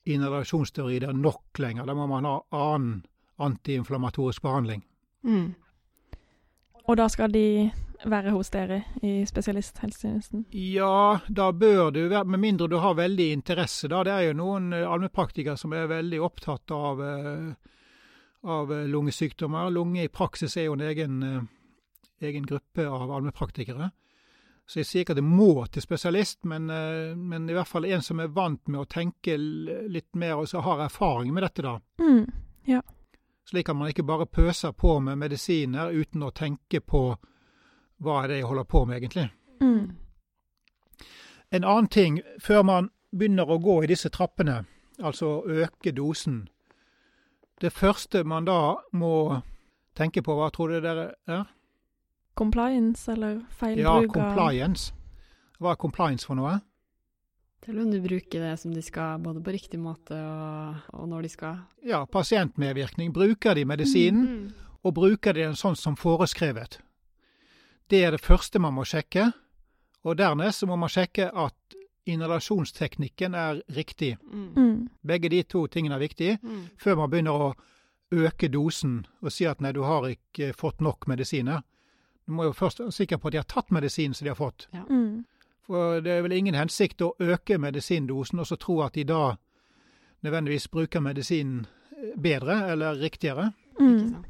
inhalasjonsteorier 0.05 1.12
nok 1.12 1.59
lenger. 1.59 1.87
Da 1.87 1.94
må 1.94 2.07
man 2.11 2.27
ha 2.29 2.38
annen 2.50 3.05
antiinflamatorisk 3.42 4.42
behandling. 4.42 4.85
Mm. 5.22 5.55
Og 6.85 6.96
da 7.00 7.09
skal 7.09 7.33
de 7.33 7.70
være 8.05 8.35
hos 8.35 8.50
dere 8.53 8.83
i 9.03 9.22
spesialisthelsetjenesten? 9.27 10.44
Ja, 10.53 11.20
da 11.29 11.50
bør 11.53 11.90
du 11.94 12.03
være, 12.09 12.24
med 12.29 12.42
mindre 12.42 12.68
du 12.68 12.77
har 12.83 12.98
veldig 12.98 13.31
interesse. 13.33 13.88
da. 13.88 14.03
Det 14.05 14.12
er 14.12 14.27
jo 14.29 14.38
noen 14.38 14.72
uh, 14.72 14.85
allmennpraktikere 14.92 15.57
som 15.57 15.72
er 15.72 15.88
veldig 15.88 16.20
opptatt 16.24 16.74
av, 16.74 17.00
uh, 17.00 17.55
av 18.44 18.72
uh, 18.72 18.85
lungesykdommer. 18.90 19.72
Lunge 19.74 20.04
i 20.04 20.12
praksis 20.12 20.57
er 20.57 20.68
jo 20.68 20.78
en 20.78 20.87
egen, 20.87 21.20
egen 22.20 22.46
gruppe 22.46 22.87
av 22.88 23.11
allmennpraktikere. 23.11 23.90
Så 24.66 24.80
jeg 24.80 24.88
sier 24.88 25.04
ikke 25.04 25.12
at 25.12 25.20
det 25.20 25.28
må 25.28 25.66
til 25.68 25.85
spesialist, 25.85 26.46
men, 26.48 26.70
men, 27.20 27.48
i 27.50 27.52
hvert 27.52 27.68
fall 27.68 27.85
en 27.85 28.00
som 28.00 28.22
er 28.24 28.30
vant 28.33 28.62
med 28.64 28.80
å 28.80 28.88
tenke 28.88 29.37
litt 29.37 30.16
mer, 30.16 30.38
og 30.40 30.48
som 30.48 30.64
har 30.64 30.87
erfaring 30.87 31.35
med 31.37 31.44
dette, 31.44 31.66
da. 31.66 31.74
Mm, 32.00 32.22
ja 32.70 32.80
slik 33.50 33.68
at 33.68 33.76
man 33.76 33.88
ikke 33.88 34.02
bare 34.02 34.26
pøser 34.26 34.72
på 34.72 34.98
med 35.00 35.18
medisiner 35.18 35.92
uten 35.92 36.22
å 36.22 36.33
tenke 36.33 36.80
på 36.80 37.04
hva 38.04 38.22
er 38.22 38.28
det 38.28 38.38
jeg 38.40 38.48
holder 38.48 38.68
på 38.68 38.85
med, 38.85 38.96
egentlig. 38.96 39.28
Mm. 39.61 39.96
En 41.50 41.64
annen 41.64 41.88
ting, 41.88 42.20
før 42.40 42.62
man 42.62 42.90
begynner 43.12 43.48
å 43.48 43.61
gå 43.62 43.83
i 43.85 43.90
disse 43.92 44.11
trappene, 44.11 44.64
altså 44.98 45.44
øke 45.46 45.92
dosen 45.94 46.48
Det 47.61 47.71
første 47.73 48.25
man 48.27 48.47
da 48.49 48.77
må 48.93 49.40
tenke 49.95 50.23
på, 50.23 50.35
hva 50.35 50.51
tror 50.55 50.75
dere 50.75 50.95
det 50.95 51.09
er? 51.31 51.45
Compliance, 52.35 53.07
eller 53.12 53.45
feil 53.55 53.79
ja, 53.79 53.95
bruk 54.01 54.17
av 54.17 54.23
Ja, 54.23 54.29
compliance. 54.31 54.95
Hva 55.62 55.75
er 55.75 55.81
compliance 55.81 56.27
for 56.27 56.38
noe? 56.38 56.57
Til 57.64 57.79
om 57.81 57.93
du 57.93 58.01
bruker 58.03 58.43
det 58.43 58.57
som 58.61 58.75
de 58.75 58.83
skal, 58.85 59.23
både 59.25 59.40
på 59.40 59.55
riktig 59.55 59.79
måte 59.81 60.19
og, 60.19 60.83
og 60.99 61.07
når 61.09 61.25
de 61.25 61.31
skal. 61.33 61.62
Ja, 61.87 62.03
pasientmedvirkning. 62.05 63.12
Bruker 63.14 63.55
de 63.55 63.64
medisinen, 63.64 64.27
mm, 64.27 64.47
-hmm. 64.47 64.75
og 64.83 64.95
bruker 64.95 65.33
de 65.33 65.47
den 65.47 65.57
sånn 65.57 65.77
som 65.77 65.97
foreskrevet. 65.97 66.81
Det 67.88 68.05
er 68.05 68.11
det 68.11 68.21
første 68.21 68.59
man 68.59 68.75
må 68.75 68.85
sjekke. 68.85 69.33
Og 70.05 70.19
dernest 70.19 70.59
så 70.59 70.67
må 70.67 70.77
man 70.77 70.88
sjekke 70.88 71.31
at 71.35 71.55
inhalasjonsteknikken 72.07 73.35
er 73.35 73.62
riktig. 73.69 74.17
Mm. 74.33 74.53
mm. 74.57 74.88
Begge 75.03 75.29
de 75.29 75.43
to 75.43 75.67
tingene 75.67 75.95
er 75.95 76.05
viktige 76.05 76.38
mm. 76.43 76.64
før 76.79 76.97
man 77.03 77.11
begynner 77.11 77.47
å 77.47 77.55
øke 78.14 78.49
dosen 78.49 79.07
og 79.23 79.33
si 79.33 79.47
at 79.49 79.61
nei, 79.61 79.73
du 79.73 79.83
har 79.83 80.07
ikke 80.09 80.53
fått 80.57 80.81
nok 80.85 81.09
medisiner. 81.11 81.62
Du 82.27 82.33
må 82.33 82.49
jo 82.49 82.57
først 82.57 82.81
være 82.81 82.93
sikker 82.93 83.21
på 83.21 83.29
at 83.29 83.33
de 83.33 83.40
har 83.40 83.49
tatt 83.49 83.73
medisinen 83.75 84.14
som 84.14 84.25
de 84.25 84.33
har 84.33 84.40
fått. 84.40 84.69
Ja. 84.73 84.85
Mm. 84.88 85.25
For 85.64 86.01
det 86.05 86.12
er 86.12 86.23
vel 86.27 86.37
ingen 86.37 86.57
hensikt 86.57 87.01
å 87.01 87.14
øke 87.21 87.59
medisindosen 87.59 88.40
og 88.40 88.49
så 88.49 88.61
tro 88.61 88.83
at 88.85 88.97
de 88.99 89.07
da 89.09 89.37
nødvendigvis 90.25 90.69
bruker 90.73 91.01
medisinen 91.01 91.64
bedre 92.21 92.59
eller 92.73 93.01
riktigere. 93.01 93.53
Mm. 93.81 94.25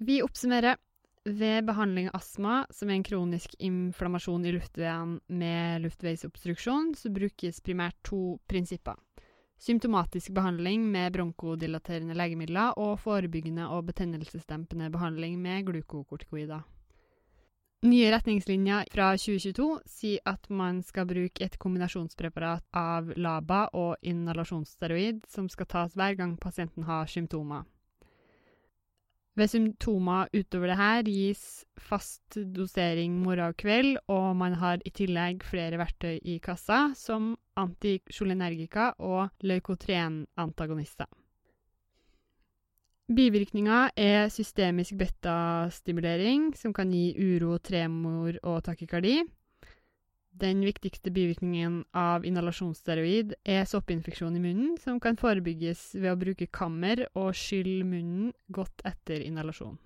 Vi 0.00 0.22
oppsummerer. 0.24 0.78
Ved 1.24 1.66
behandling 1.68 2.06
av 2.08 2.16
astma, 2.16 2.62
som 2.72 2.88
er 2.88 2.96
en 2.96 3.04
kronisk 3.04 3.52
inflammasjon 3.60 4.46
i 4.48 4.54
luftveien 4.56 5.18
med 5.28 5.84
luftveisobstruksjon, 5.84 6.94
så 6.96 7.12
brukes 7.12 7.60
primært 7.60 7.98
to 8.08 8.38
prinsipper 8.48 8.96
symptomatisk 9.60 10.32
behandling 10.32 10.84
med 10.90 11.12
bronkodilaterende 11.12 12.16
legemidler 12.16 12.78
og 12.80 12.98
forebyggende 13.00 13.68
og 13.68 13.90
betennelsesdempende 13.90 14.90
behandling 14.92 15.36
med 15.40 15.66
glukokortikoider. 15.68 16.62
Nye 17.80 18.08
retningslinjer 18.12 18.88
fra 18.92 19.12
2022 19.16 19.66
sier 19.88 20.24
at 20.28 20.48
man 20.52 20.82
skal 20.84 21.06
bruke 21.08 21.44
et 21.44 21.56
kombinasjonspreparat 21.60 22.66
av 22.76 23.08
LABA 23.16 23.60
og 23.72 23.94
inhalasjonssteroid 24.04 25.22
som 25.32 25.48
skal 25.48 25.68
tas 25.68 25.96
hver 25.96 26.16
gang 26.18 26.34
pasienten 26.40 26.84
har 26.84 27.08
symptomer. 27.08 27.64
Ved 29.40 29.48
symptomer 29.48 30.28
utover 30.36 30.68
det 30.68 30.76
her 30.76 31.06
gis 31.06 31.42
fast 31.80 32.36
dosering 32.52 33.14
morgen 33.22 33.46
og 33.46 33.56
kveld, 33.56 33.94
og 34.12 34.34
man 34.36 34.52
har 34.60 34.82
i 34.84 34.92
tillegg 34.92 35.40
flere 35.48 35.78
verktøy 35.80 36.18
i 36.28 36.34
kassa, 36.44 36.90
som 36.92 37.30
anticholinergika 37.56 38.90
og 39.00 39.30
leukotren-antagonister. 39.40 41.08
Bivirkninger 43.08 43.96
er 43.96 44.28
systemisk 44.28 44.98
beta-stimulering, 45.00 46.50
som 46.52 46.76
kan 46.76 46.92
gi 46.92 47.14
uro, 47.16 47.56
tremor 47.64 48.36
og 48.44 48.60
takykardi. 48.68 49.22
Den 50.30 50.62
viktigste 50.64 51.10
bivirkningen 51.10 51.82
av 51.96 52.24
inhalasjonssteroid 52.24 53.34
er 53.44 53.66
soppinfeksjon 53.68 54.38
i 54.38 54.42
munnen, 54.44 54.76
som 54.80 55.00
kan 55.02 55.18
forebygges 55.20 55.90
ved 55.98 56.12
å 56.14 56.20
bruke 56.20 56.48
kammer 56.48 57.04
og 57.12 57.34
skylle 57.36 57.84
munnen 57.84 58.30
godt 58.54 58.86
etter 58.88 59.20
inhalasjon. 59.26 59.76